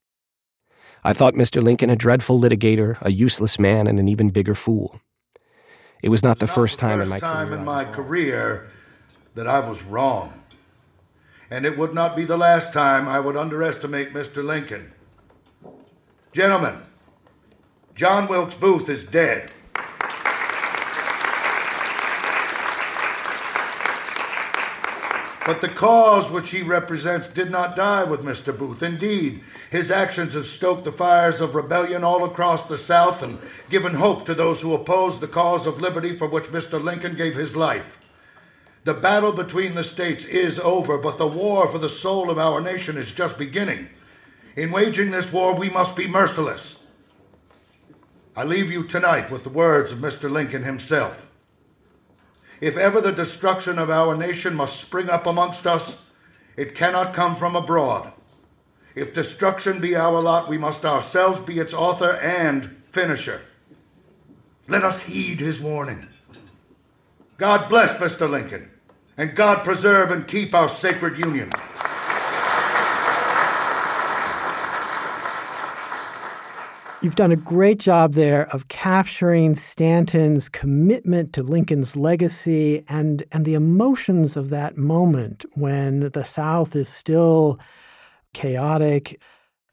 [1.04, 1.62] I thought Mr.
[1.62, 5.02] Lincoln a dreadful litigator, a useless man, and an even bigger fool.
[6.02, 7.60] It was not the not first the time first in my time career.
[7.60, 8.73] in my career
[9.36, 10.44] that I was wrong.
[11.50, 14.44] And it would not be the last time I would underestimate Mr.
[14.44, 14.94] Lincoln.
[16.32, 16.82] Gentlemen,
[17.96, 19.52] John Wilkes Booth is dead.
[25.46, 28.58] But the cause which he represents did not die with Mr.
[28.58, 28.82] Booth.
[28.82, 33.96] Indeed, his actions have stoked the fires of rebellion all across the South and given
[33.96, 36.82] hope to those who oppose the cause of liberty for which Mr.
[36.82, 38.03] Lincoln gave his life.
[38.84, 42.60] The battle between the states is over, but the war for the soul of our
[42.60, 43.88] nation is just beginning.
[44.56, 46.78] In waging this war, we must be merciless.
[48.36, 50.30] I leave you tonight with the words of Mr.
[50.30, 51.26] Lincoln himself.
[52.60, 56.00] If ever the destruction of our nation must spring up amongst us,
[56.58, 58.12] it cannot come from abroad.
[58.96, 63.42] If destruction be our lot, we must ourselves be its author and finisher.
[64.68, 66.08] Let us heed his warning.
[67.38, 68.30] God bless Mr.
[68.30, 68.70] Lincoln,
[69.18, 71.52] and God preserve and keep our sacred union.
[77.04, 83.44] You've done a great job there of capturing Stanton's commitment to Lincoln's legacy and, and
[83.44, 87.60] the emotions of that moment when the South is still
[88.34, 89.22] chaotic.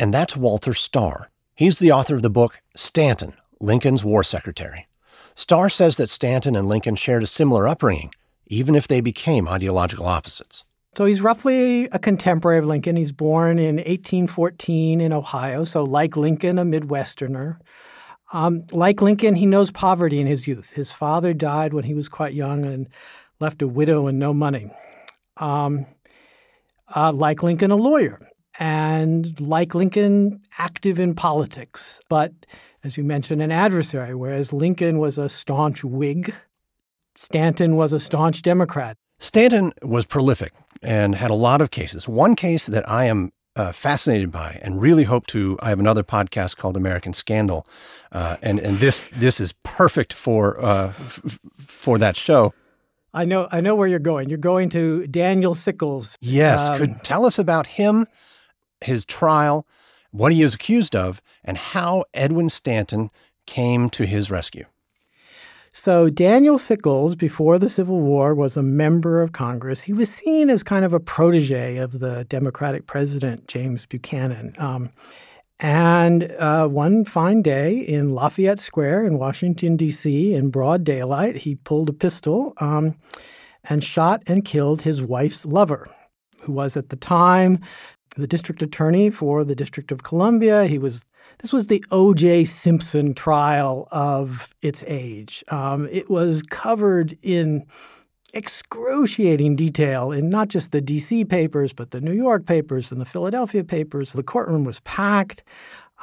[0.01, 1.27] And that's Walter Stahr.
[1.55, 4.89] He's the author of the book Stanton, Lincoln's War Secretary.
[5.37, 8.11] Stahr says that Stanton and Lincoln shared a similar upbringing,
[8.51, 10.65] even if they became ideological opposites.
[10.97, 12.97] So he's roughly a contemporary of Lincoln.
[12.97, 17.59] He's born in 1814 in Ohio, so like Lincoln, a Midwesterner.
[18.33, 20.73] Um, like Lincoln, he knows poverty in his youth.
[20.73, 22.89] His father died when he was quite young and
[23.39, 24.71] left a widow and no money.
[25.37, 25.87] Um,
[26.95, 32.33] uh, like Lincoln, a lawyer, and like Lincoln, active in politics, but
[32.83, 36.35] as you mentioned, an adversary, whereas Lincoln was a staunch Whig,
[37.21, 38.97] Stanton was a staunch Democrat.
[39.19, 42.09] Stanton was prolific and had a lot of cases.
[42.09, 45.59] One case that I am uh, fascinated by and really hope to.
[45.61, 47.67] I have another podcast called American Scandal,
[48.11, 52.55] uh, and and this this is perfect for uh, f- for that show.
[53.13, 54.31] I know I know where you're going.
[54.31, 56.17] You're going to Daniel Sickles.
[56.23, 58.07] Yes, Um, could tell us about him,
[58.81, 59.67] his trial,
[60.11, 63.11] what he is accused of, and how Edwin Stanton
[63.47, 64.65] came to his rescue.
[65.73, 69.83] So Daniel Sickles, before the Civil War, was a member of Congress.
[69.83, 74.55] He was seen as kind of a protege of the Democratic president James Buchanan.
[74.59, 74.91] Um,
[75.61, 80.35] and uh, one fine day in Lafayette Square in Washington D.C.
[80.35, 82.97] in broad daylight, he pulled a pistol um,
[83.65, 85.89] and shot and killed his wife's lover,
[86.43, 87.61] who was at the time
[88.17, 90.67] the district attorney for the District of Columbia.
[90.67, 91.05] He was
[91.41, 92.45] this was the O.J.
[92.45, 95.43] Simpson trial of its age.
[95.49, 97.67] Um, it was covered in
[98.35, 101.25] excruciating detail in not just the D.C.
[101.25, 104.13] papers, but the New York papers and the Philadelphia papers.
[104.13, 105.43] The courtroom was packed.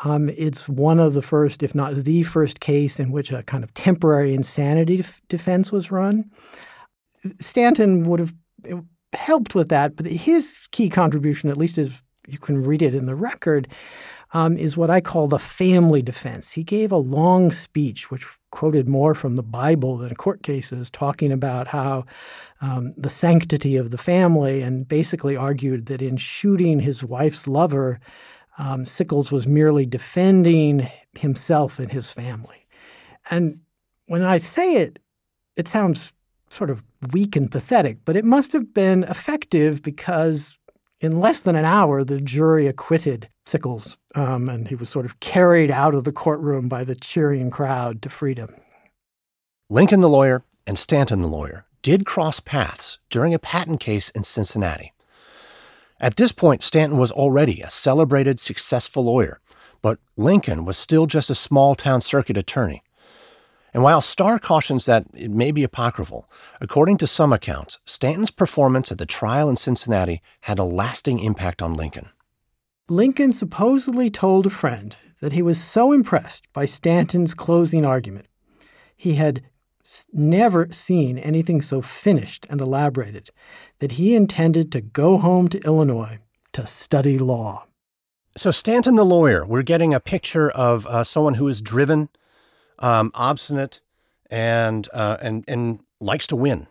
[0.04, 3.64] Um, it's one of the first, if not the first case in which a kind
[3.64, 6.30] of temporary insanity def- defense was run.
[7.40, 8.34] Stanton would have
[9.14, 13.06] helped with that, but his key contribution, at least as you can read it in
[13.06, 13.68] the record,
[14.34, 16.52] um, is what I call the family defense.
[16.52, 21.32] He gave a long speech, which quoted more from the Bible than court cases, talking
[21.32, 22.06] about how
[22.60, 28.00] um, the sanctity of the family, and basically argued that in shooting his wife's lover,
[28.58, 32.68] um, Sickles was merely defending himself and his family.
[33.30, 33.62] And
[34.08, 35.00] when I say it,
[35.56, 36.14] it sounds
[36.50, 40.58] sort of weak and pathetic, but it must have been effective because
[41.00, 45.20] in less than an hour, the jury acquitted Sickles, um, and he was sort of
[45.22, 48.54] carried out of the courtroom by the cheering crowd to freedom.
[49.70, 54.24] Lincoln the lawyer and Stanton the lawyer did cross paths during a patent case in
[54.24, 54.94] Cincinnati.
[56.00, 59.40] At this point, Stanton was already a celebrated, successful lawyer,
[59.82, 62.84] but Lincoln was still just a small town circuit attorney.
[63.78, 66.28] And while Stahr cautions that it may be apocryphal,
[66.60, 71.62] according to some accounts, Stanton's performance at the trial in Cincinnati had a lasting impact
[71.62, 72.10] on Lincoln.
[72.90, 78.26] Lincoln supposedly told a friend that he was so impressed by Stanton's closing argument.
[78.96, 79.44] He had
[80.12, 83.30] never seen anything so finished and elaborated
[83.78, 86.18] that he intended to go home to Illinois
[86.54, 87.68] to study law.
[88.36, 92.10] So, Stanton the lawyer, we're getting a picture of uh, someone who is driven,
[92.80, 93.82] um, obstinate,
[94.30, 96.68] and, uh, and, and likes to win.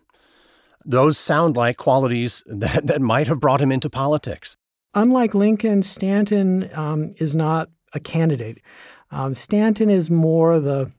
[0.85, 4.57] Those sound like qualities that, that might have brought him into politics.
[4.95, 8.63] Unlike Lincoln, Stanton um, is not a candidate.
[9.11, 10.91] Um, Stanton is more the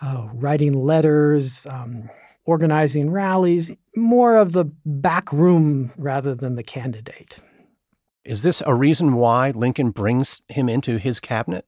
[0.00, 2.08] uh, writing letters, um,
[2.44, 7.36] organizing rallies, more of the back room rather than the candidate.
[8.24, 11.66] Is this a reason why Lincoln brings him into his cabinet?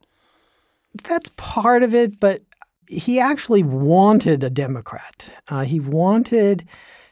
[1.05, 2.43] That's part of it, but
[2.87, 5.31] he actually wanted a Democrat.
[5.49, 6.67] Uh, he wanted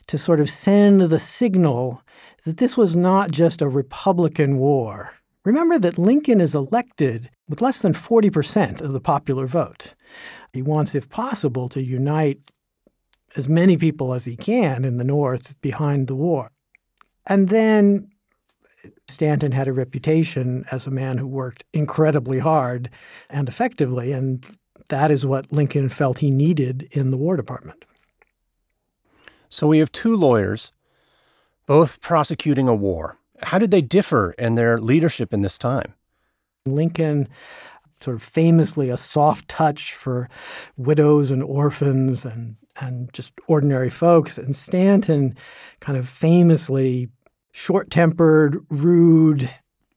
[0.07, 2.03] to sort of send the signal
[2.45, 5.12] that this was not just a Republican war.
[5.45, 9.95] Remember that Lincoln is elected with less than 40% of the popular vote.
[10.53, 12.41] He wants, if possible, to unite
[13.37, 16.51] as many people as he can in the North behind the war.
[17.27, 18.11] And then
[19.09, 22.91] Stanton had a reputation as a man who worked incredibly hard
[23.29, 24.47] and effectively, and
[24.91, 27.84] that is what Lincoln felt he needed in the War Department.
[29.49, 30.72] So we have two lawyers,
[31.66, 33.18] both prosecuting a war.
[33.43, 35.95] How did they differ in their leadership in this time?
[36.66, 37.28] Lincoln
[37.99, 40.28] sort of famously a soft touch for
[40.76, 44.38] widows and orphans and and just ordinary folks.
[44.38, 45.36] And Stanton
[45.80, 47.11] kind of famously
[47.53, 49.51] short tempered, rude,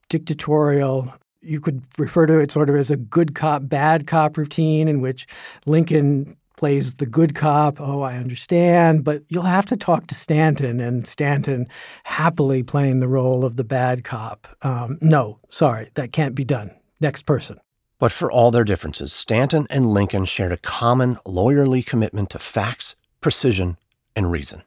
[0.09, 1.13] dictatorial.
[1.43, 5.01] You could refer to it sort of as a good cop, bad cop routine in
[5.01, 5.27] which
[5.65, 7.81] Lincoln plays the good cop.
[7.81, 9.03] Oh, I understand.
[9.03, 11.67] But you'll have to talk to Stanton, and Stanton
[12.05, 14.47] happily playing the role of the bad cop.
[14.61, 16.71] Um, no, sorry, that can't be done.
[17.01, 17.59] Next person.
[17.99, 22.95] But for all their differences, Stanton and Lincoln shared a common lawyerly commitment to facts,
[23.21, 23.77] precision,
[24.15, 24.63] and reason.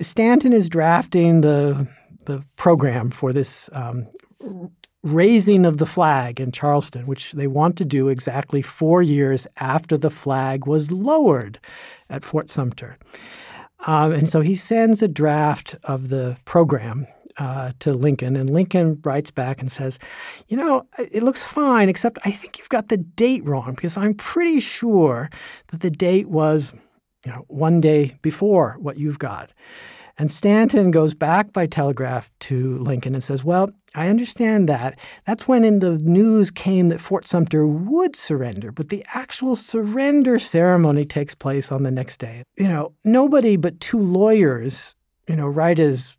[0.00, 1.88] Stanton is drafting the
[2.26, 4.08] the program for this um,
[5.02, 9.96] raising of the flag in Charleston, which they want to do exactly four years after
[9.96, 11.58] the flag was lowered
[12.10, 12.98] at Fort Sumter.
[13.86, 17.06] Um, and so he sends a draft of the program
[17.38, 19.98] uh, to Lincoln, and Lincoln writes back and says,
[20.48, 24.14] "You know, it looks fine, except I think you've got the date wrong because I'm
[24.14, 25.30] pretty sure
[25.68, 26.74] that the date was,
[27.24, 29.50] you know, one day before what you've got."
[30.20, 34.98] And Stanton goes back by telegraph to Lincoln and says, Well, I understand that.
[35.24, 40.38] That's when in the news came that Fort Sumter would surrender, but the actual surrender
[40.38, 42.42] ceremony takes place on the next day.
[42.58, 44.94] You know, nobody but two lawyers,
[45.26, 46.18] you know, right as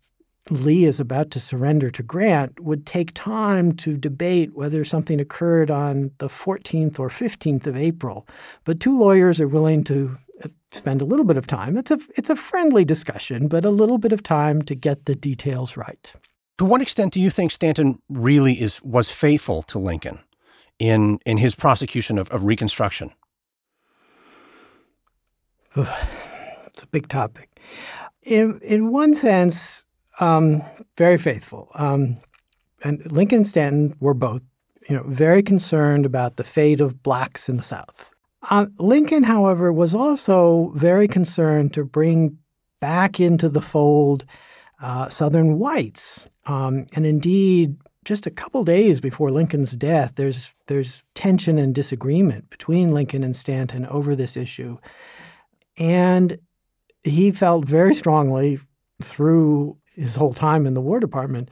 [0.50, 5.70] Lee is about to surrender to Grant would take time to debate whether something occurred
[5.70, 8.26] on the 14th or 15th of April.
[8.64, 10.18] But two lawyers are willing to
[10.74, 11.76] spend a little bit of time.
[11.76, 15.14] It's a it's a friendly discussion, but a little bit of time to get the
[15.14, 16.12] details right.
[16.58, 20.20] To what extent do you think Stanton really is was faithful to Lincoln
[20.78, 23.12] in in his prosecution of, of Reconstruction?
[25.76, 27.48] it's a big topic.
[28.22, 29.84] In in one sense,
[30.20, 30.62] um,
[30.96, 31.70] very faithful.
[31.74, 32.18] Um,
[32.84, 34.42] and Lincoln and Stanton were both,
[34.88, 38.11] you know, very concerned about the fate of blacks in the South.
[38.50, 42.38] Uh, Lincoln, however, was also very concerned to bring
[42.80, 44.24] back into the fold
[44.80, 46.28] uh, Southern whites.
[46.46, 52.50] Um, and indeed, just a couple days before Lincoln's death, there's there's tension and disagreement
[52.50, 54.78] between Lincoln and Stanton over this issue,
[55.78, 56.38] and
[57.04, 58.58] he felt very strongly
[59.02, 61.48] through his whole time in the War Department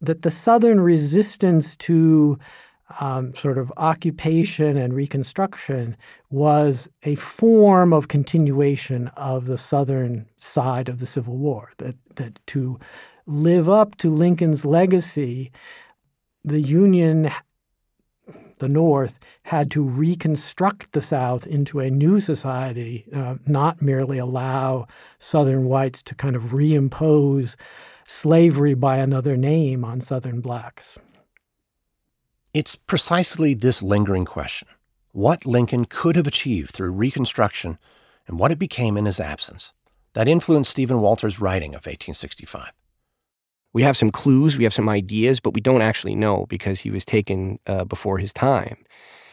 [0.00, 2.38] that the Southern resistance to
[3.00, 5.96] um, sort of occupation and Reconstruction
[6.30, 11.72] was a form of continuation of the Southern side of the Civil War.
[11.78, 12.78] That that to
[13.26, 15.50] live up to Lincoln's legacy,
[16.44, 17.30] the Union,
[18.58, 24.86] the North, had to reconstruct the South into a new society, uh, not merely allow
[25.18, 27.56] Southern whites to kind of reimpose
[28.06, 30.98] slavery by another name on Southern blacks.
[32.54, 34.68] It's precisely this lingering question
[35.10, 37.78] what Lincoln could have achieved through Reconstruction
[38.28, 39.72] and what it became in his absence
[40.12, 42.70] that influenced Stephen Walter's writing of 1865.
[43.72, 46.90] We have some clues, we have some ideas, but we don't actually know because he
[46.90, 48.84] was taken uh, before his time.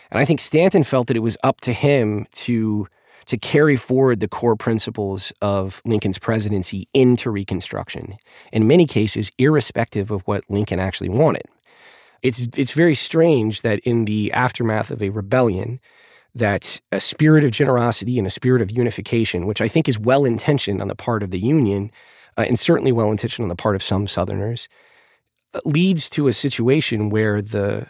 [0.09, 2.87] And I think Stanton felt that it was up to him to
[3.27, 8.17] to carry forward the core principles of Lincoln's presidency into Reconstruction,
[8.51, 11.43] in many cases, irrespective of what Lincoln actually wanted.
[12.23, 15.79] It's, it's very strange that in the aftermath of a rebellion,
[16.35, 20.25] that a spirit of generosity and a spirit of unification, which I think is well
[20.25, 21.91] intentioned on the part of the Union,
[22.37, 24.69] uh, and certainly well intentioned on the part of some Southerners,
[25.53, 27.87] uh, leads to a situation where the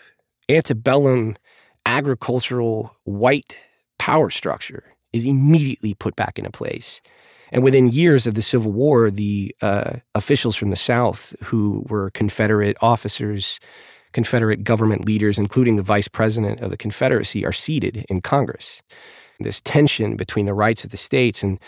[0.50, 1.36] antebellum
[1.86, 3.58] agricultural white
[4.00, 7.02] power structure is immediately put back into place.
[7.52, 12.10] And within years of the Civil War, the uh, officials from the South who were
[12.12, 13.60] Confederate officers,
[14.12, 18.82] Confederate government leaders, including the vice president of the Confederacy, are seated in Congress.
[19.39, 21.59] This tension between the rights of the states and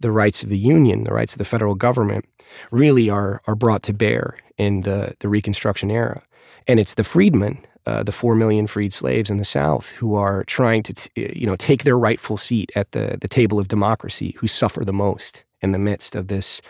[0.00, 2.24] the rights of the Union, the rights of the federal government,
[2.70, 6.22] really are, are brought to bear in the, the Reconstruction era.
[6.68, 10.44] And it's the freedmen, uh, the four million freed slaves in the South, who are
[10.44, 14.36] trying to, t- you know, take their rightful seat at the, the table of democracy,
[14.38, 16.60] who suffer the most in the midst of this,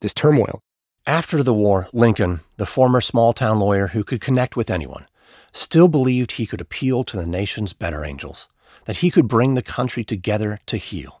[0.00, 0.62] this turmoil.
[1.06, 5.06] After the war, Lincoln, the former small town lawyer who could connect with anyone,
[5.52, 8.48] still believed he could appeal to the nation's better angels,
[8.86, 11.20] that he could bring the country together to heal.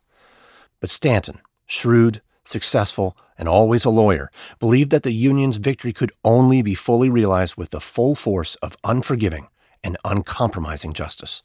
[0.80, 6.62] But Stanton, shrewd, successful, and always a lawyer, believed that the Union's victory could only
[6.62, 9.48] be fully realized with the full force of unforgiving
[9.82, 11.42] and uncompromising justice.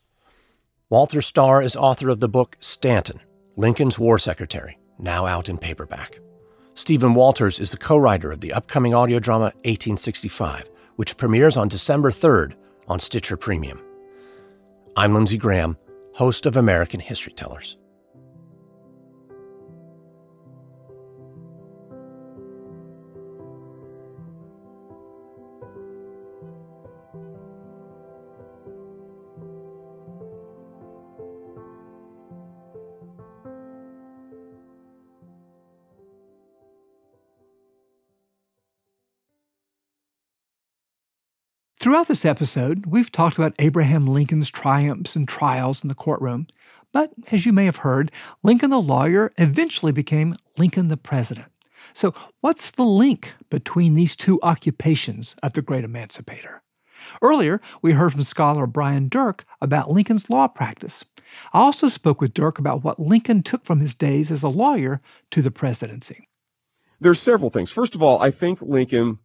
[0.89, 3.19] Walter Stahr is author of the book Stanton,
[3.57, 6.19] Lincoln's War Secretary, now out in paperback.
[6.79, 11.67] Stephen Walters is the co writer of the upcoming audio drama 1865, which premieres on
[11.67, 12.53] December 3rd
[12.87, 13.83] on Stitcher Premium.
[14.95, 15.77] I'm Lindsay Graham,
[16.13, 17.75] host of American History Tellers.
[41.89, 46.45] Throughout this episode, we've talked about Abraham Lincoln's triumphs and trials in the courtroom.
[46.91, 48.11] But as you may have heard,
[48.43, 51.47] Lincoln the lawyer eventually became Lincoln the president.
[51.95, 56.61] So, what's the link between these two occupations of the great emancipator?
[57.23, 61.05] Earlier, we heard from scholar Brian Dirck about Lincoln's law practice.
[61.53, 65.01] I also spoke with Dirck about what Lincoln took from his days as a lawyer
[65.31, 66.27] to the presidency.
[67.01, 67.71] There's several things.
[67.71, 69.17] First of all, I think Lincoln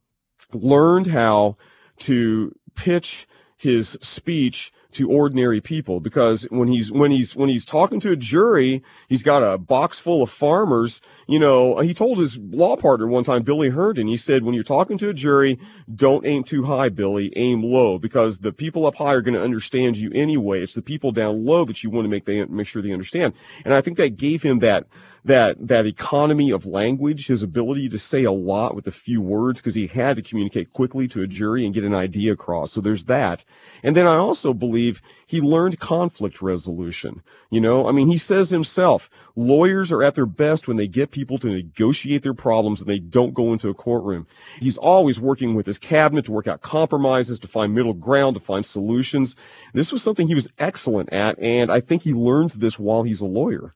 [0.54, 1.58] learned how
[1.99, 3.26] to pitch
[3.57, 8.16] his speech to ordinary people because when he's when he's when he's talking to a
[8.16, 11.01] jury he's got a box full of farmers.
[11.26, 14.62] You know he told his law partner one time billy herndon he said when you're
[14.62, 15.59] talking to a jury
[15.92, 19.42] don't aim too high billy aim low because the people up high are going to
[19.42, 20.62] understand you anyway.
[20.62, 23.34] It's the people down low that you want to make they make sure they understand.
[23.64, 24.86] And i think that gave him that
[25.25, 29.61] that that economy of language, his ability to say a lot with a few words
[29.61, 32.72] because he had to communicate quickly to a jury and get an idea across.
[32.72, 33.45] So there's that.
[33.83, 37.22] And then I also believe he learned conflict resolution.
[37.51, 41.11] You know, I mean, he says himself, lawyers are at their best when they get
[41.11, 44.27] people to negotiate their problems and they don't go into a courtroom.
[44.61, 48.41] He's always working with his cabinet to work out compromises, to find middle ground, to
[48.41, 49.37] find solutions.
[49.72, 53.22] This was something he was excellent at, and I think he learned this while he's
[53.22, 53.75] a lawyer.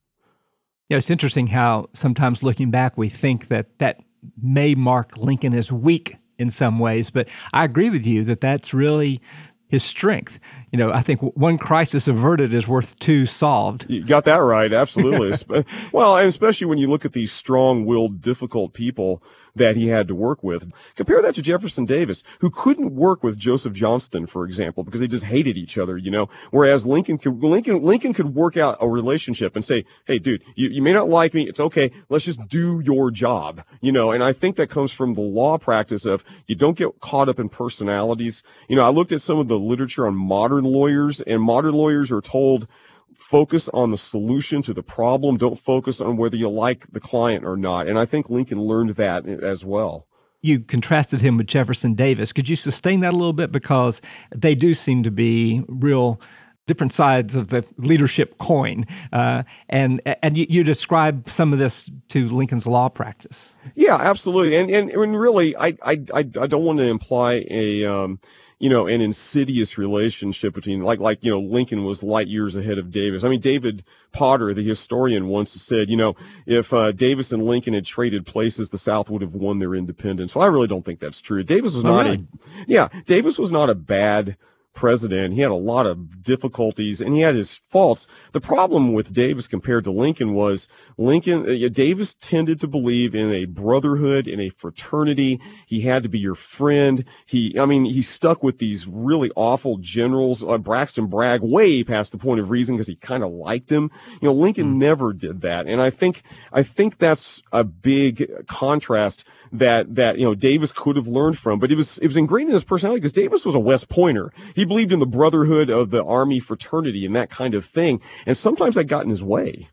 [0.88, 4.00] Yeah, it's interesting how sometimes looking back, we think that that
[4.40, 8.72] may mark Lincoln as weak in some ways, but I agree with you that that's
[8.72, 9.20] really
[9.68, 10.40] his strength.
[10.72, 13.84] You know, I think one crisis averted is worth two solved.
[13.88, 15.64] You got that right, absolutely.
[15.92, 19.22] well, and especially when you look at these strong-willed, difficult people
[19.58, 20.72] that he had to work with.
[20.96, 25.08] Compare that to Jefferson Davis, who couldn't work with Joseph Johnston, for example, because they
[25.08, 26.28] just hated each other, you know.
[26.50, 30.68] Whereas Lincoln could, Lincoln, Lincoln could work out a relationship and say, hey, dude, you,
[30.68, 31.48] you may not like me.
[31.48, 31.90] It's okay.
[32.08, 34.10] Let's just do your job, you know.
[34.10, 37.38] And I think that comes from the law practice of you don't get caught up
[37.38, 38.42] in personalities.
[38.68, 42.10] You know, I looked at some of the literature on modern lawyers, and modern lawyers
[42.12, 42.66] are told,
[43.14, 45.36] focus on the solution to the problem.
[45.36, 47.88] Don't focus on whether you like the client or not.
[47.88, 50.06] And I think Lincoln learned that as well.
[50.40, 52.32] You contrasted him with Jefferson Davis.
[52.32, 53.50] Could you sustain that a little bit?
[53.50, 54.00] Because
[54.34, 56.20] they do seem to be real
[56.68, 58.86] different sides of the leadership coin.
[59.12, 63.54] Uh, and and you, you, describe some of this to Lincoln's law practice.
[63.74, 64.54] Yeah, absolutely.
[64.54, 67.84] And and, and really, I, I, I, I don't want to imply a.
[67.84, 68.20] Um,
[68.58, 72.78] you know, an insidious relationship between like like you know Lincoln was light years ahead
[72.78, 73.22] of Davis.
[73.22, 77.74] I mean, David Potter, the historian, once said, you know, if uh, Davis and Lincoln
[77.74, 80.34] had traded places, the South would have won their independence.
[80.34, 81.42] Well, I really don't think that's true.
[81.44, 82.16] Davis was oh, not really?
[82.16, 84.36] a yeah, Davis was not a bad
[84.78, 85.34] president.
[85.34, 88.06] He had a lot of difficulties and he had his faults.
[88.30, 93.32] The problem with Davis compared to Lincoln was Lincoln, uh, Davis tended to believe in
[93.32, 95.40] a brotherhood, in a fraternity.
[95.66, 97.04] He had to be your friend.
[97.26, 102.12] He, I mean, he stuck with these really awful generals, uh, Braxton Bragg, way past
[102.12, 103.90] the point of reason because he kind of liked him.
[104.20, 104.76] You know, Lincoln mm.
[104.76, 105.66] never did that.
[105.66, 106.22] And I think,
[106.52, 111.58] I think that's a big contrast that, that, you know, Davis could have learned from,
[111.58, 114.32] but it was, it was ingrained in his personality because Davis was a West Pointer.
[114.54, 118.00] He believed in the brotherhood of the army fraternity and that kind of thing.
[118.26, 119.68] And sometimes that got in his way.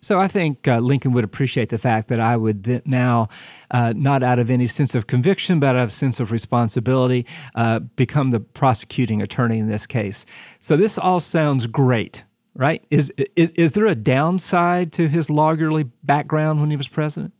[0.00, 3.30] So I think uh, Lincoln would appreciate the fact that I would th- now,
[3.70, 7.24] uh, not out of any sense of conviction, but out of sense of responsibility,
[7.54, 10.26] uh, become the prosecuting attorney in this case.
[10.60, 12.22] So this all sounds great,
[12.54, 12.84] right?
[12.90, 17.32] Is, is, is there a downside to his lawyerly background when he was president?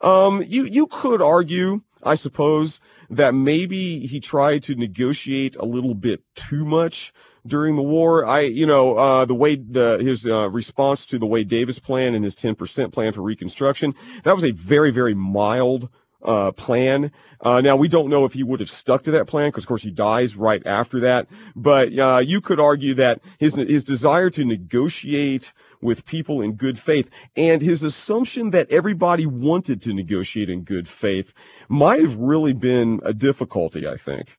[0.00, 2.80] Um, you you could argue, I suppose,
[3.10, 7.12] that maybe he tried to negotiate a little bit too much
[7.46, 8.24] during the war.
[8.24, 12.14] I, you know, uh, the way the his uh, response to the Wade Davis plan
[12.14, 13.94] and his 10% plan for Reconstruction,
[14.24, 15.88] that was a very very mild
[16.24, 17.10] uh, plan.
[17.40, 19.68] Uh, now we don't know if he would have stuck to that plan because, of
[19.68, 21.26] course, he dies right after that.
[21.56, 25.52] But uh, you could argue that his his desire to negotiate
[25.82, 30.88] with people in good faith and his assumption that everybody wanted to negotiate in good
[30.88, 31.32] faith
[31.68, 33.86] might have really been a difficulty.
[33.86, 34.38] I think.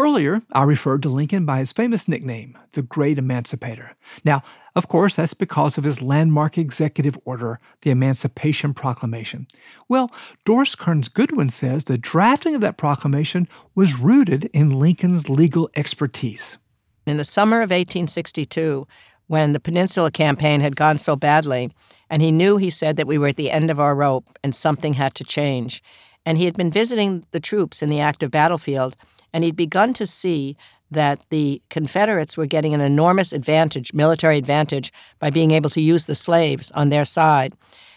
[0.00, 3.94] Earlier, I referred to Lincoln by his famous nickname, the Great Emancipator.
[4.24, 4.42] Now,
[4.74, 9.46] of course, that's because of his landmark executive order, the Emancipation Proclamation.
[9.88, 10.10] Well,
[10.44, 13.46] Doris Kearns Goodwin says the drafting of that proclamation
[13.76, 16.58] was rooted in Lincoln's legal expertise.
[17.06, 18.88] In the summer of 1862,
[19.26, 21.70] when the Peninsula Campaign had gone so badly,
[22.10, 24.54] and he knew, he said, that we were at the end of our rope and
[24.54, 25.82] something had to change.
[26.26, 28.96] And he had been visiting the troops in the active battlefield
[29.32, 30.56] and he'd begun to see
[30.90, 36.06] that the Confederates were getting an enormous advantage, military advantage, by being able to use
[36.06, 37.54] the slaves on their side.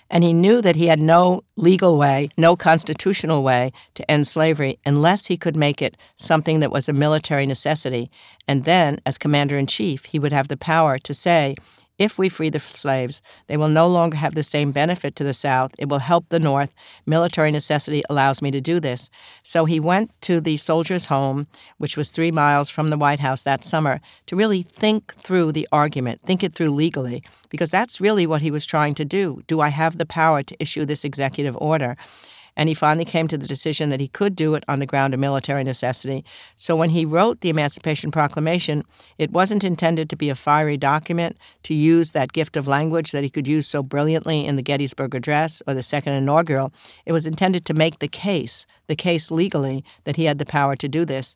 [0.09, 4.79] And he knew that he had no legal way, no constitutional way to end slavery
[4.85, 8.09] unless he could make it something that was a military necessity.
[8.47, 11.55] And then, as commander in chief, he would have the power to say,
[11.97, 15.33] if we free the slaves, they will no longer have the same benefit to the
[15.33, 15.71] South.
[15.77, 16.73] It will help the North.
[17.05, 19.09] Military necessity allows me to do this.
[19.43, 23.43] So he went to the soldiers' home, which was three miles from the White House
[23.43, 28.27] that summer, to really think through the argument, think it through legally, because that's really
[28.27, 29.41] what he was trying to do.
[29.47, 31.97] Do I have the power to issue this executive order?
[32.57, 35.13] And he finally came to the decision that he could do it on the ground
[35.13, 36.25] of military necessity.
[36.57, 38.83] So when he wrote the Emancipation Proclamation,
[39.17, 43.23] it wasn't intended to be a fiery document to use that gift of language that
[43.23, 46.73] he could use so brilliantly in the Gettysburg Address or the Second Inaugural.
[47.05, 50.75] It was intended to make the case, the case legally, that he had the power
[50.75, 51.35] to do this.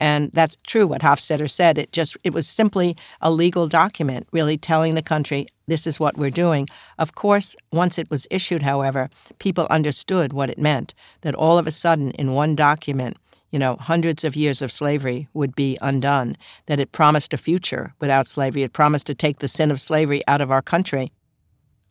[0.00, 1.78] And that's true what Hofstadter said.
[1.78, 6.16] It just it was simply a legal document really telling the country this is what
[6.16, 6.68] we're doing.
[6.98, 11.66] Of course, once it was issued, however, people understood what it meant that all of
[11.66, 13.18] a sudden in one document
[13.50, 16.36] you know, hundreds of years of slavery would be undone,
[16.66, 18.62] that it promised a future without slavery.
[18.62, 21.12] It promised to take the sin of slavery out of our country.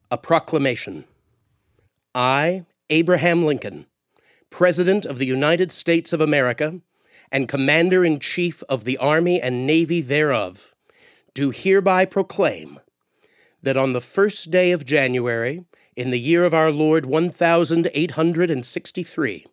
[0.10, 1.04] A proclamation.
[2.16, 3.88] I, Abraham Lincoln,
[4.50, 6.80] President of the United States of America,
[7.32, 10.74] and Commander in Chief of the Army and Navy thereof,
[11.34, 12.80] do hereby proclaim
[13.62, 15.64] that on the first day of January,
[15.96, 19.46] in the year of our Lord 1863,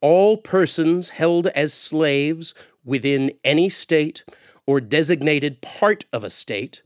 [0.00, 4.24] all persons held as slaves within any state
[4.66, 6.82] or designated part of a state,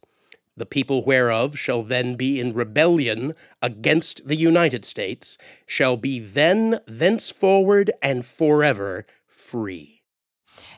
[0.57, 6.81] the people whereof shall then be in rebellion against the United States, shall be then,
[6.87, 9.97] thenceforward, and forever free.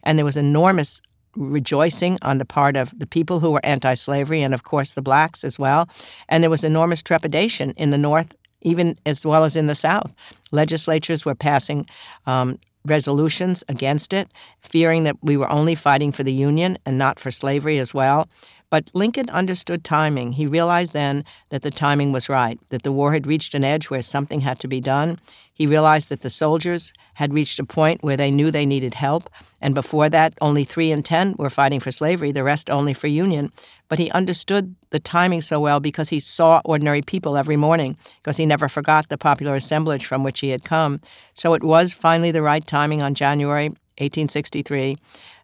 [0.03, 1.01] And there was enormous
[1.37, 5.03] rejoicing on the part of the people who were anti slavery and, of course, the
[5.03, 5.89] blacks as well.
[6.29, 10.13] And there was enormous trepidation in the North, even as well as in the South.
[10.51, 11.87] Legislatures were passing
[12.27, 14.29] um, resolutions against it,
[14.61, 18.29] fearing that we were only fighting for the Union and not for slavery as well.
[18.71, 20.33] But Lincoln understood timing.
[20.33, 23.91] He realized then that the timing was right, that the war had reached an edge
[23.91, 25.19] where something had to be done.
[25.53, 29.29] He realized that the soldiers had reached a point where they knew they needed help.
[29.61, 33.09] And before that, only three in ten were fighting for slavery, the rest only for
[33.09, 33.51] Union.
[33.89, 38.37] But he understood the timing so well because he saw ordinary people every morning, because
[38.37, 41.01] he never forgot the popular assemblage from which he had come.
[41.35, 43.69] So it was finally the right timing on January
[43.99, 44.97] 1863.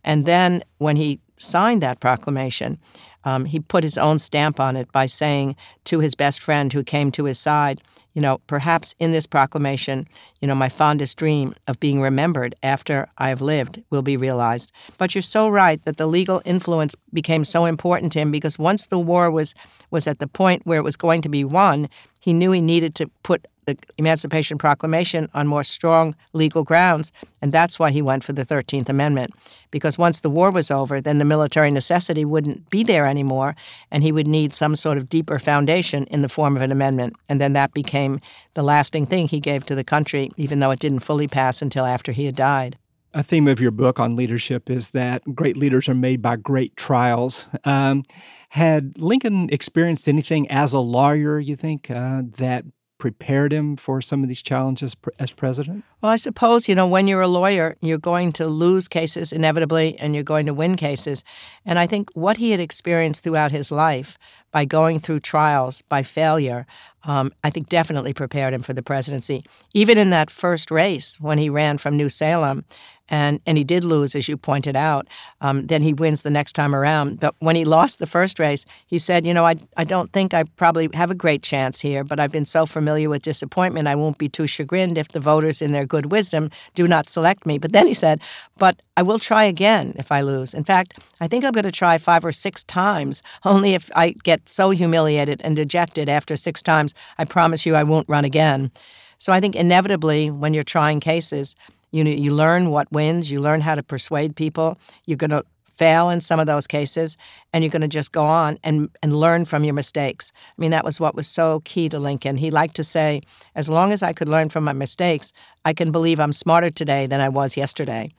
[0.04, 2.78] And then when he signed that proclamation,
[3.26, 6.84] um, he put his own stamp on it by saying to his best friend who
[6.84, 7.82] came to his side,
[8.14, 10.06] you know, perhaps in this proclamation,
[10.40, 14.70] you know, my fondest dream of being remembered after I have lived will be realized.
[14.96, 18.86] But you're so right that the legal influence became so important to him because once
[18.86, 19.54] the war was
[19.90, 21.88] was at the point where it was going to be won,
[22.20, 27.10] he knew he needed to put the Emancipation Proclamation on more strong legal grounds,
[27.42, 29.34] and that's why he went for the 13th Amendment.
[29.72, 33.56] Because once the war was over, then the military necessity wouldn't be there anymore,
[33.90, 37.16] and he would need some sort of deeper foundation in the form of an amendment.
[37.28, 38.20] And then that became
[38.54, 41.84] the lasting thing he gave to the country, even though it didn't fully pass until
[41.84, 42.78] after he had died
[43.14, 46.76] a theme of your book on leadership is that great leaders are made by great
[46.76, 47.46] trials.
[47.64, 48.02] Um,
[48.50, 52.66] Had Lincoln experienced anything as a lawyer, you think, uh, that
[52.98, 55.84] prepared him for some of these challenges as president?
[56.00, 59.98] Well, I suppose, you know, when you're a lawyer, you're going to lose cases inevitably
[59.98, 61.24] and you're going to win cases.
[61.64, 64.18] And I think what he had experienced throughout his life
[64.52, 66.66] by going through trials, by failure,
[67.04, 69.44] um, I think definitely prepared him for the presidency.
[69.74, 72.64] Even in that first race when he ran from New Salem,
[73.08, 75.06] and and he did lose, as you pointed out.
[75.40, 77.20] Um, then he wins the next time around.
[77.20, 80.34] But when he lost the first race, he said, "You know, I I don't think
[80.34, 83.94] I probably have a great chance here, but I've been so familiar with disappointment, I
[83.94, 87.58] won't be too chagrined if the voters, in their good wisdom, do not select me."
[87.58, 88.20] But then he said,
[88.58, 90.54] "But I will try again if I lose.
[90.54, 93.22] In fact, I think I'm going to try five or six times.
[93.44, 97.82] Only if I get so humiliated and dejected after six times, I promise you I
[97.84, 98.70] won't run again."
[99.18, 101.56] So I think inevitably, when you're trying cases,
[101.90, 104.78] you know, you learn what wins, you learn how to persuade people.
[105.06, 105.44] You're going to
[105.76, 107.16] fail in some of those cases,
[107.52, 110.32] and you're going to just go on and, and learn from your mistakes.
[110.36, 112.36] I mean, that was what was so key to Lincoln.
[112.36, 113.20] He liked to say,
[113.54, 115.32] as long as I could learn from my mistakes,
[115.64, 118.10] I can believe I'm smarter today than I was yesterday.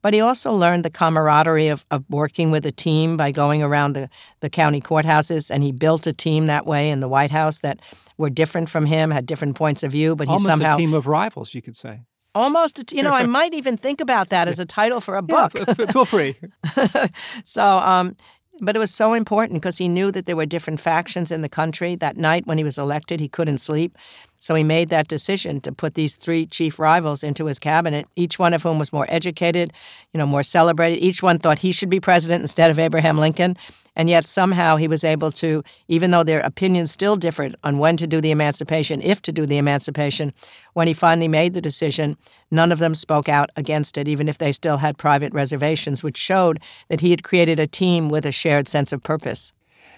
[0.00, 3.92] But he also learned the camaraderie of, of working with a team by going around
[3.92, 4.08] the,
[4.40, 7.78] the county courthouses, and he built a team that way in the White House that
[8.18, 10.94] were different from him, had different points of view, but he Almost somehow a team
[10.94, 12.00] of rivals, you could say.
[12.34, 15.52] Almost, you know, I might even think about that as a title for a book.
[15.54, 16.36] Yeah, feel free.
[17.44, 18.16] so, um,
[18.60, 21.48] but it was so important because he knew that there were different factions in the
[21.48, 21.96] country.
[21.96, 23.98] That night when he was elected, he couldn't sleep.
[24.38, 28.38] So he made that decision to put these three chief rivals into his cabinet, each
[28.38, 29.72] one of whom was more educated,
[30.12, 30.98] you know, more celebrated.
[30.98, 33.56] Each one thought he should be president instead of Abraham Lincoln.
[33.94, 37.96] And yet somehow he was able to, even though their opinions still differed on when
[37.98, 40.32] to do the emancipation, if to do the emancipation,
[40.72, 42.16] when he finally made the decision,
[42.50, 46.16] none of them spoke out against it, even if they still had private reservations, which
[46.16, 49.52] showed that he had created a team with a shared sense of purpose.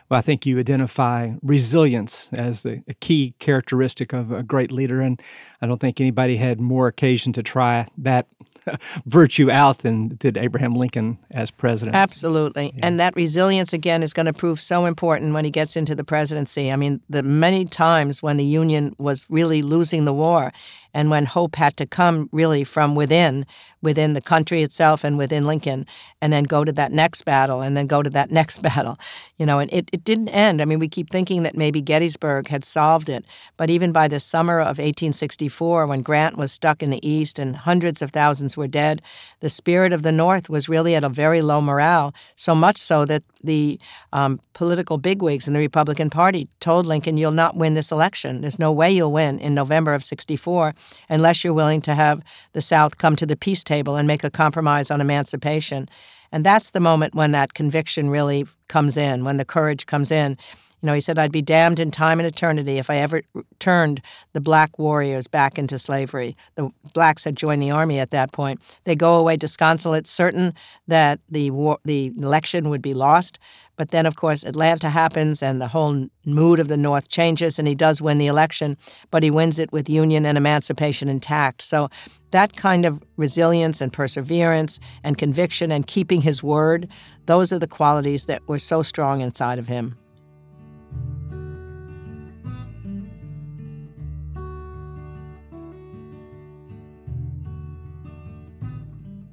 [0.08, 5.00] Well, I think you identify resilience as the key characteristic of a great leader.
[5.00, 5.20] And
[5.62, 8.26] I don't think anybody had more occasion to try that
[9.06, 11.96] virtue out than did Abraham Lincoln as president.
[11.96, 12.72] Absolutely.
[12.76, 12.86] Yeah.
[12.86, 16.04] And that resilience, again, is going to prove so important when he gets into the
[16.04, 16.70] presidency.
[16.70, 20.52] I mean, the many times when the Union was really losing the war
[20.94, 23.44] and when hope had to come really from within,
[23.82, 25.86] within the country itself and within Lincoln,
[26.22, 28.96] and then go to that next battle and then go to that next battle.
[29.36, 30.62] You know, and it, it didn't end.
[30.62, 33.24] I mean, we keep thinking that maybe Gettysburg had solved it,
[33.56, 37.56] but even by the summer of 1864, when Grant was stuck in the East and
[37.56, 39.02] hundreds of thousands were dead,
[39.40, 43.04] the spirit of the North was really at a very low morale, so much so
[43.04, 43.78] that the
[44.12, 48.40] um, political bigwigs in the Republican Party told Lincoln, You'll not win this election.
[48.40, 50.74] There's no way you'll win in November of 64
[51.08, 52.22] unless you're willing to have
[52.52, 55.88] the South come to the peace table and make a compromise on emancipation.
[56.32, 60.36] And that's the moment when that conviction really comes in, when the courage comes in.
[60.84, 63.22] You know, he said, I'd be damned in time and eternity if I ever
[63.58, 64.02] turned
[64.34, 66.36] the black warriors back into slavery.
[66.56, 68.60] The blacks had joined the army at that point.
[68.84, 70.52] They go away disconsolate, certain
[70.86, 73.38] that the war, the election would be lost.
[73.76, 77.66] But then, of course, Atlanta happens and the whole mood of the North changes, and
[77.66, 78.76] he does win the election,
[79.10, 81.62] but he wins it with Union and emancipation intact.
[81.62, 81.88] So
[82.30, 86.88] that kind of resilience and perseverance and conviction and keeping his word,
[87.26, 89.96] those are the qualities that were so strong inside of him.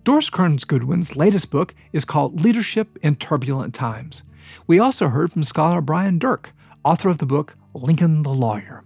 [0.04, 4.24] Doris Kearns Goodwin's latest book is called Leadership in Turbulent Times.
[4.68, 8.84] We also heard from scholar Brian Dirck, author of the book Lincoln the Lawyer.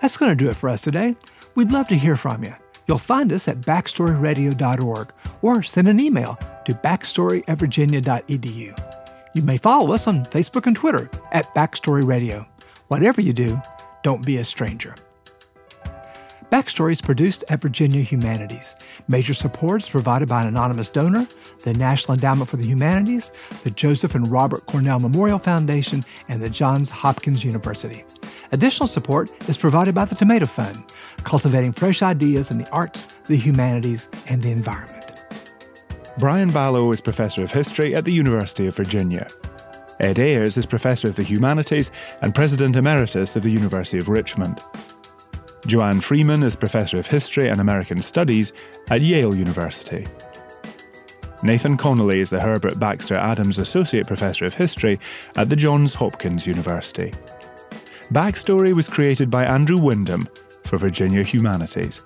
[0.00, 1.14] That's going to do it for us today.
[1.54, 2.54] We'd love to hear from you.
[2.90, 5.12] You'll find us at backstoryradio.org
[5.42, 8.96] or send an email to backstory at virginia.edu.
[9.32, 12.44] You may follow us on Facebook and Twitter at Backstory Radio.
[12.88, 13.62] Whatever you do,
[14.02, 14.96] don't be a stranger.
[16.50, 18.74] Backstory is produced at Virginia Humanities.
[19.06, 21.28] Major support is provided by an anonymous donor,
[21.62, 23.30] the National Endowment for the Humanities,
[23.62, 28.04] the Joseph and Robert Cornell Memorial Foundation, and the Johns Hopkins University.
[28.52, 30.82] Additional support is provided by the Tomato Fund,
[31.22, 35.22] cultivating fresh ideas in the arts, the humanities, and the environment.
[36.18, 39.28] Brian Balogh is Professor of History at the University of Virginia.
[40.00, 41.90] Ed Ayers is Professor of the Humanities
[42.22, 44.60] and President Emeritus of the University of Richmond.
[45.66, 48.52] Joanne Freeman is Professor of History and American Studies
[48.88, 50.06] at Yale University.
[51.42, 54.98] Nathan Connolly is the Herbert Baxter Adams Associate Professor of History
[55.36, 57.12] at the Johns Hopkins University.
[58.12, 60.28] Backstory was created by Andrew Wyndham
[60.64, 62.00] for Virginia Humanities.